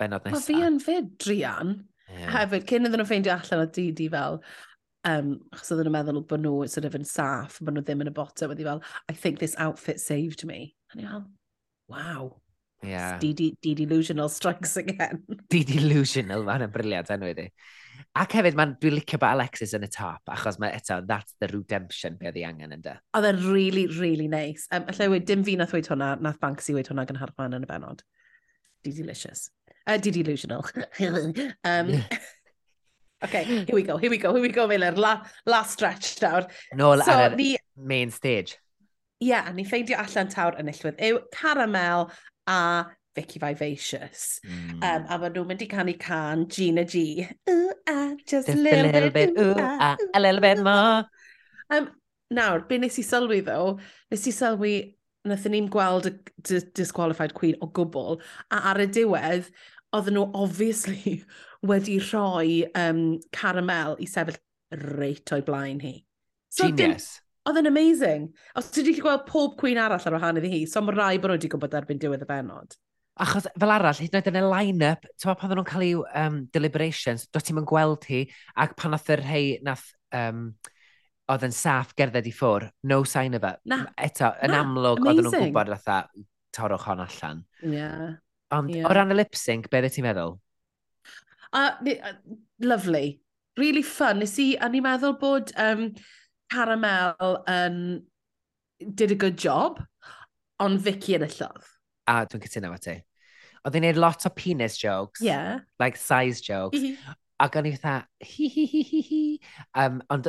[0.00, 0.48] benod nesaf.
[0.48, 1.76] Fi yn fyd, Drian.
[2.10, 2.34] Yeah.
[2.34, 4.40] Hefyd, cyn iddyn nhw ffeindio allan o Didi fel,
[5.08, 8.10] um, achos oedden nhw'n meddwl bod nhw sort of yn saff, bod nhw ddim yn
[8.10, 10.74] y bottom, wedi fel, I think this outfit saved me.
[10.92, 11.26] A ni fel,
[11.92, 12.40] wow.
[12.82, 13.18] Yeah.
[13.20, 15.22] D-delusional strikes again.
[15.52, 17.46] D-delusional, mae'n yn briliant enw iddi.
[18.18, 21.50] Ac hefyd, man, dwi'n licio bod Alexis yn y top, achos mae eto, that's the
[21.52, 22.96] redemption be oedd angen yn dy.
[23.14, 24.64] Oedd e'n really, really nice.
[24.72, 27.68] Um, allai wedi, dim fi nath weid hwnna, nath Banksy weid hwnna gan Harfan yn
[27.68, 28.02] y benod.
[28.86, 29.50] D-delicious.
[29.86, 30.64] Uh, delusional.
[31.64, 32.04] um,
[33.24, 34.92] okay, here we go, here we go, here we go, Miller.
[34.92, 36.48] La, last stretch nawr.
[36.74, 37.56] Nôl so, ar ni...
[37.76, 38.58] main stage.
[39.22, 42.10] Ie, yeah, ni ffeindio allan tawr enillwydd yw Caramel
[42.46, 44.40] a Vicky Vivacious.
[44.46, 44.82] Mm.
[44.82, 47.26] Um, a maen nhw'n mynd i canu can Gina G.
[47.50, 50.62] Ooh, ah, just, just a little, a little bit, bit ooh, ah, a little bit
[50.62, 51.04] more.
[51.70, 51.90] Um,
[52.32, 53.78] nawr, be nes i sylwi ddo,
[54.10, 54.74] nes i sylwi
[55.28, 56.12] nathyn ni'n gweld y
[56.48, 58.20] d- disqualified queen o gwbl,
[58.54, 59.50] a ar y diwedd,
[59.96, 61.18] oedden nhw obviously
[61.70, 64.38] wedi rhoi um, caramel i sefyll
[65.00, 65.96] reit o'i blaen hi.
[66.50, 67.18] So Genius.
[67.48, 68.28] Oedd yn amazing.
[68.58, 71.32] Os ti wedi gweld pob queen arall ar wahân iddi hi, so mae rai bod
[71.32, 72.76] nhw wedi gwybod erbyn diwedd y benod.
[73.20, 76.42] Achos fel arall, hyd yn oed yn y line-up, ti'n pan nhw'n cael eu um,
[76.54, 78.22] deliberations, does ti'n mynd gweld hi,
[78.60, 80.46] ac pan nath yr hei nath um,
[81.30, 83.60] oedd yn saff gerdded i ffwr, no sign of it.
[83.70, 83.84] Na.
[84.00, 86.24] Eto, yn na, amlwg, oedd nhw'n gwybod fatha,
[86.56, 87.42] torwch hon allan.
[87.62, 88.06] Yeah.
[88.54, 88.88] Ond yeah.
[88.88, 90.38] o ran y lip sync, beth ti'n meddwl?
[91.52, 92.14] Uh, uh,
[92.62, 93.20] lovely.
[93.58, 94.22] Really fun.
[94.22, 95.90] Nes i, a ni'n meddwl bod um,
[96.50, 97.78] Caramel um,
[98.94, 99.78] did a good job,
[100.62, 101.62] ond Vicky yn y llodd.
[102.10, 102.96] A, dwi'n cytuno efo ti.
[103.60, 105.22] Oedd hi'n gwneud lot o penis jokes.
[105.22, 105.60] Yeah.
[105.82, 106.80] Like size jokes
[107.40, 107.94] ac o'n i fatha,
[108.32, 109.20] hi hi hi hi hi.
[109.80, 110.28] Um, ond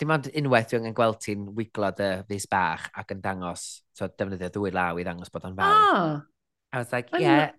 [0.00, 4.52] dim ond unwaith dwi'n gweld ti'n wiglo dy fus bach ac yn dangos, so defnyddio
[4.52, 5.80] ddwy law i ddangos bod o'n fawr.
[5.80, 6.20] Oh.
[6.72, 7.50] I was like, I'm yeah,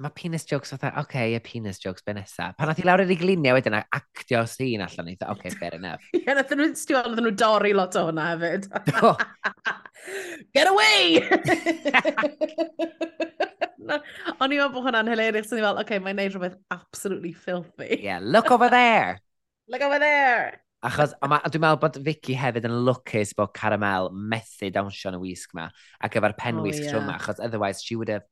[0.00, 2.50] mae penis jokes fatha, oce, okay, y penis jokes be nesa.
[2.56, 5.76] Pan nath i lawr i'r gliniau wedyn a actio sy'n allan ni, oce, okay, fair
[5.76, 6.06] enough.
[6.14, 8.70] Ie, yeah, nath nhw stio, nath nhw dorri lot o hwnna hefyd.
[9.02, 9.16] Oh.
[10.54, 11.20] Get away!
[13.80, 15.52] O'n i'n meddwl bod hwnna'n hilarious.
[15.52, 18.00] O'n i'n meddwl, oce, okay, mae'n neud rhywbeth absolutely filthy.
[18.02, 19.20] Yeah, look over there.
[19.72, 20.60] look over there.
[20.84, 25.10] Achos, a, ma, a dwi'n meddwl bod Vicky hefyd yn lwcus bod Caramel methu dawnsio
[25.10, 25.66] yn y wisg ma
[26.00, 26.96] ac efo'r pen oh, wisg yeah.
[27.02, 28.24] yma, achos otherwise she would have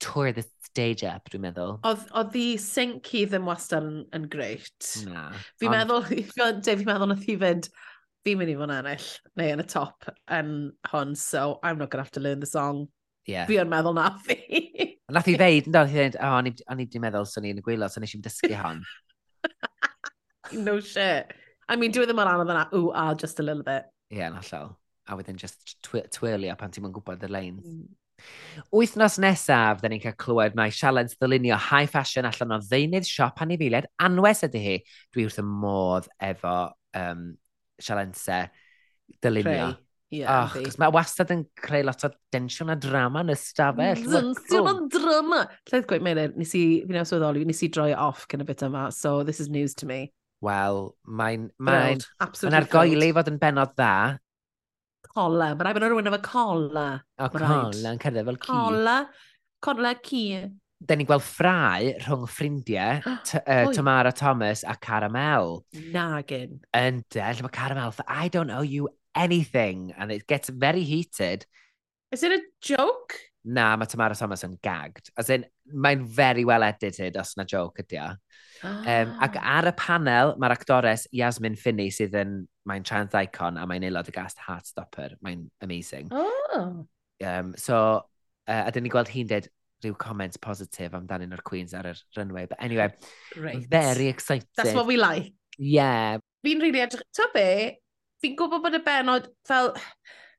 [0.00, 1.78] tore the stage up, dwi'n meddwl.
[1.90, 4.92] Oedd hi sync i ddim wastad yn, yn greit.
[5.08, 5.28] Na.
[5.60, 7.66] Fi'n meddwl, fi'n meddwl nath hi fynd,
[8.26, 9.10] fi'n mynd i fod yn ennill,
[9.40, 10.54] neu yn y top yn
[10.92, 12.86] hon, so I'm not going to have to learn the song.
[13.28, 13.46] Yeah.
[13.48, 14.38] Fi yn meddwl na fi.
[15.14, 17.88] nath i ddeud, no, nath i ddeud, oh, o'n i wedi meddwl sy'n ni'n gwylo,
[17.90, 18.82] so nes i'n dysgu hon.
[20.66, 21.32] no shit.
[21.68, 23.88] I mean, dwi ddim yn anodd yna, ooh, ah, just a little bit.
[24.10, 24.76] Ie, yeah, yn allol.
[25.10, 27.66] A wedyn just twi twirlio pan ti'n gwybod y lanes.
[27.66, 27.88] Mm.
[28.74, 33.40] Wythnos nesaf, dyn ni'n cael clywed mae Sialens ddylunio high fashion allan o ddeunydd siop
[33.44, 34.74] anifeiliaid anwes ydy hi.
[35.14, 36.56] Dwi wrth y modd efo
[37.00, 37.30] um,
[37.80, 38.42] Sialentse
[39.24, 39.70] dylunio.
[39.70, 39.89] Rhei.
[40.10, 40.24] Ie.
[40.24, 44.00] Yeah, oh, mae wastad yn creu lot o densiwn a drama yn ystafell.
[44.02, 45.44] Mm, densiwn a drama!
[45.70, 48.88] Lleith gweud, Meilir, nes i, fi iawn swyddoli, nes i droi off gyda bit yma,
[48.90, 50.00] so this is news to me.
[50.42, 51.46] Wel, mae'n...
[51.62, 54.18] Mae'n mae argoeli fod yn benod dda.
[55.12, 56.88] Cola, mae'n rhaid bod rhywun efo cola.
[57.14, 58.50] O, cola, yn cerdded fel ci.
[58.50, 58.98] Cola,
[59.62, 60.26] cola cu.
[60.80, 65.60] Da ni'n gweld ffrau rhwng ffrindiau, uh, Tamara Thomas a Caramel.
[65.94, 66.64] Nagin.
[66.74, 71.46] Ynde, lle mae Caramel, I don't owe you anything, and it gets very heated.
[72.12, 73.14] Is it a joke?
[73.44, 75.10] Na, mae Tamara Thomas yn gagged.
[75.16, 78.10] As in, mae'n very well edited os na joke ydy o.
[78.62, 82.34] Um, ac ar y panel, mae'r actores Yasmin Finney sydd yn,
[82.68, 85.14] mae'n trans icon a mae'n aelod y gast Heartstopper.
[85.24, 86.10] Mae'n amazing.
[86.12, 86.84] Oh.
[87.24, 88.04] Um, so,
[88.46, 89.48] uh, a dyn ni gweld hi'n dweud
[89.80, 92.44] rhyw comments positif amdanyn nhw'r Queens ar y runway.
[92.44, 92.90] But anyway,
[93.32, 93.64] Great.
[93.70, 94.48] very excited.
[94.56, 95.32] That's what we like.
[95.56, 96.18] Yeah.
[96.44, 97.06] Fi'n really edrych...
[97.16, 97.80] Ta be,
[98.22, 99.74] fi'n gwybod bod y benod fel...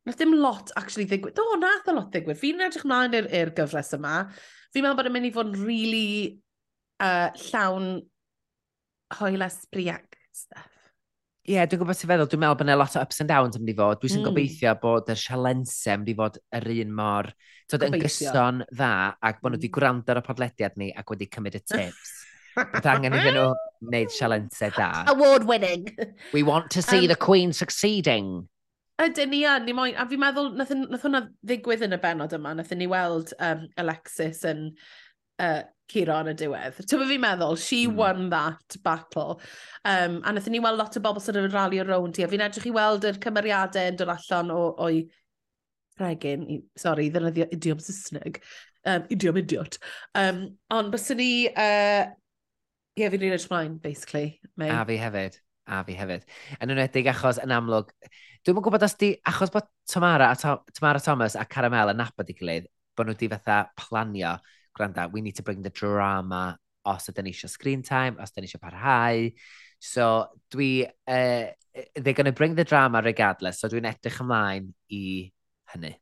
[0.01, 1.35] Nath dim lot actually ddigwydd.
[1.37, 2.39] Do, nath a lot ddigwydd.
[2.41, 4.23] Fi'n edrych mlaen i'r gyfres yma.
[4.73, 6.07] Fi'n meddwl bod yn mynd i fod yn really
[7.05, 7.91] uh, llawn
[9.19, 10.71] hoel esbriac stuff.
[11.45, 13.59] Ie, yeah, dwi'n gwybod sy'n feddwl, dwi'n meddwl bod yna lot o ups and downs
[13.59, 14.01] yn mynd i fod.
[14.01, 14.25] Dwi'n mm.
[14.31, 17.31] gobeithio bod yr sialensau yn mynd i fod yr un mor...
[17.69, 19.75] Tod, yn gyson dda, ac bod nhw wedi mm.
[19.77, 22.17] gwrando ar y podlediad ni ac wedi cymryd y tips.
[22.55, 23.49] Bydd angen iddyn nhw
[23.87, 24.89] wneud sialensau da.
[25.11, 25.89] Award winning.
[26.33, 28.47] We want to see um, the Queen succeeding.
[29.01, 29.95] Ydyn ni yn, ni moyn.
[29.97, 33.63] A fi'n meddwl, nath, nath hwnna ddigwydd yn y benod yma, nath ni weld um,
[33.81, 34.67] Alexis yn
[35.41, 36.77] uh, Ciro yn y diwedd.
[36.85, 37.97] Ti'n fi'n meddwl, she mm.
[37.97, 39.39] won that battle.
[39.85, 42.29] Um, a nath ni weld lot o bobl sydd yn rali o rownd i, a
[42.31, 45.05] fi'n edrych i weld yr cymeriadau yn dod allan o, o'i
[46.01, 46.45] rhegin,
[46.79, 48.39] sorry, ddynyddio idiom Saesneg,
[48.85, 49.77] um, idiom idiot.
[50.17, 52.05] Um, ond bys ni uh,
[52.99, 54.39] Ie, fi'n rili'n mlaen, basically.
[54.59, 54.71] Mae...
[54.75, 55.37] A fi hefyd,
[55.71, 56.25] a fi hefyd.
[56.59, 57.93] Yn enwedig achos yn amlwg,
[58.43, 62.01] dwi'n mwyn gwybod os di, achos bod Tamara, a to, Tamara Thomas a Caramel yn
[62.01, 62.67] nabod i gilydd,
[62.97, 64.33] bod nhw di fatha planio,
[64.75, 66.57] gwranda, we need to bring the drama
[66.91, 69.31] os ydyn ni eisiau screen time, os ydyn ni eisiau parhau.
[69.79, 71.47] So dwi, uh,
[71.95, 75.03] they're going to bring the drama regardless, so dwi'n edrych ymlaen i
[75.71, 75.93] hynny.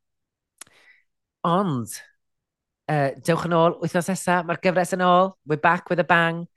[1.45, 1.93] Ond,
[2.89, 6.47] uh, dewch yn ôl, wythnos nesaf, mae'r gyfres yn ôl, we're back with a bang.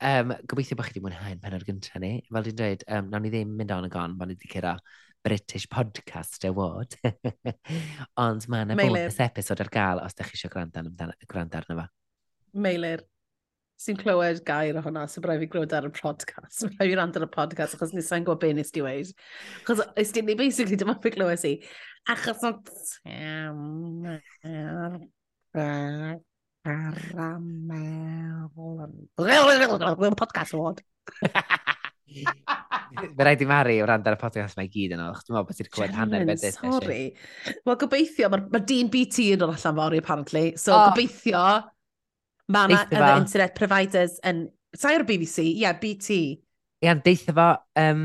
[0.00, 2.14] Um, gobeithio bod chi wedi mwynhau'n penod gyntaf ni.
[2.32, 4.74] Fel dwi'n dweud, um, nawn ni ddim mynd on y gon, fan ni wedi cyrra
[5.22, 6.96] British Podcast Award.
[8.24, 11.76] Ond mae yna bonus episod ar gael os da chi eisiau gwrando, amdano, gwrando arno
[11.82, 11.84] fo.
[12.64, 13.04] Meilir,
[13.80, 16.64] sy'n clywed gair ohono, so braidd fi glywed ar y podcast.
[16.78, 19.12] Braidd fi rand ar y podcast, achos ni sa'n gwybod be nes di weid.
[19.60, 21.54] Achos ys di ni basically dyma fi glywed si.
[22.08, 22.56] Achos o'n...
[26.66, 28.50] Caramel.
[30.00, 30.82] Mae'n podcast award.
[32.10, 35.46] Fe rhaid i Mari o ran ar y podcast mae gyd yn yno, dwi'n meddwl
[35.48, 36.58] bod ti'n clywed hanner beth ddeth.
[36.58, 37.02] Sorry.
[37.68, 40.46] Wel, gobeithio, mae'r ma dyn BT yn dod allan fory, apparently.
[40.60, 40.90] So, oh.
[40.90, 41.44] gobeithio,
[42.50, 44.48] mae yna uh, internet providers yn...
[44.76, 45.46] Sai o'r BBC?
[45.52, 46.18] Ie, yeah, BT.
[46.82, 47.48] Ie, deitha fo,
[47.78, 48.04] um,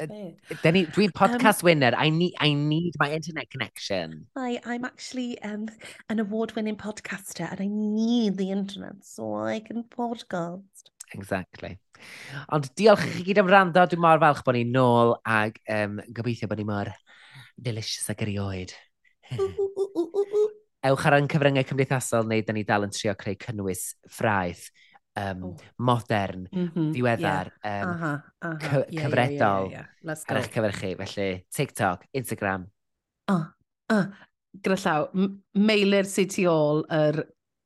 [0.00, 1.92] Dwi'n podcast um, winner.
[1.96, 4.26] I need, I need my internet connection.
[4.34, 5.68] I, I'm actually um,
[6.08, 10.90] an award-winning podcaster and I need the internet so I can podcast.
[11.14, 11.78] Exactly.
[12.50, 13.84] Ond diolch i chi gyd am rando.
[13.86, 16.90] Dwi'n mor falch bod ni'n nôl ac um, gobeithio bod ni mor
[17.54, 18.74] delicious ag erioed.
[20.84, 24.66] Ewch ar ein cyfryngau cymdeithasol neu da ni dal yn trio creu cynnwys ffraith
[25.16, 25.56] um, oh.
[25.78, 26.90] modern, mm -hmm.
[26.92, 27.82] ddiweddar, yeah.
[27.82, 28.12] um, aha,
[28.42, 28.58] aha.
[28.58, 30.24] Cy yeah, cyfredol yeah, yeah, yeah.
[30.28, 30.94] ar eich cyfer chi.
[31.00, 32.66] Felly, TikTok, Instagram.
[33.28, 33.44] Oh,
[33.92, 34.06] oh.
[34.62, 37.24] Gyda llaw, mailer sy'n tu ôl yr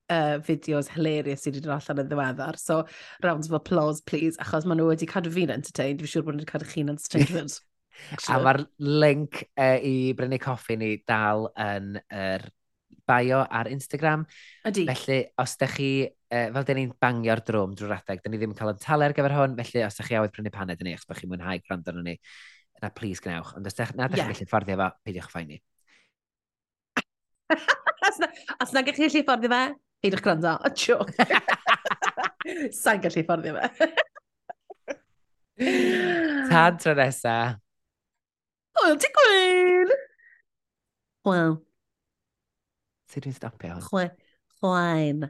[0.09, 2.59] uh, fideos hilarious sydd wedi dod allan yn ddiweddar.
[2.61, 2.85] So,
[3.25, 6.01] rounds of applause, please, achos maen nhw wedi cadw fi'n entertained.
[6.05, 7.59] Fi'n siŵr bod nhw wedi cadw chi'n entertained.
[8.33, 12.49] a mae'r link uh, i brynu coffi ni dal yn yr er
[13.09, 14.25] bio ar Instagram.
[14.69, 14.85] Ydy.
[14.91, 18.55] Felly, os da chi, uh, fel dyn ni'n bangio'r drwm drwy'r adeg, dyn ni ddim
[18.55, 20.91] yn cael yn talu ar gyfer hwn, felly os da chi awydd prynu paned yn
[20.93, 22.17] ei, achos bod chi'n mwynhau gwrando nhw ni,
[22.81, 23.55] yna please gnewch.
[23.59, 24.29] Ond os da, na da yeah.
[24.29, 25.59] chi'n gallu fforddio fo, peidiwch ffaini.
[25.59, 25.63] ni.
[28.09, 28.33] os, na,
[28.63, 29.63] os na gallu gallu fforddio fe,
[30.05, 30.57] peidiwch gwrando.
[30.63, 30.99] O, tiw.
[32.83, 33.91] Sa'n gallu fforddio fe.
[36.49, 37.39] Tad tro nesa.
[38.79, 39.91] Hwyl ti gwyn!
[41.27, 41.59] Wel.
[43.09, 44.11] Sut dwi'n stopio hwn?
[44.59, 45.29] Chwaen.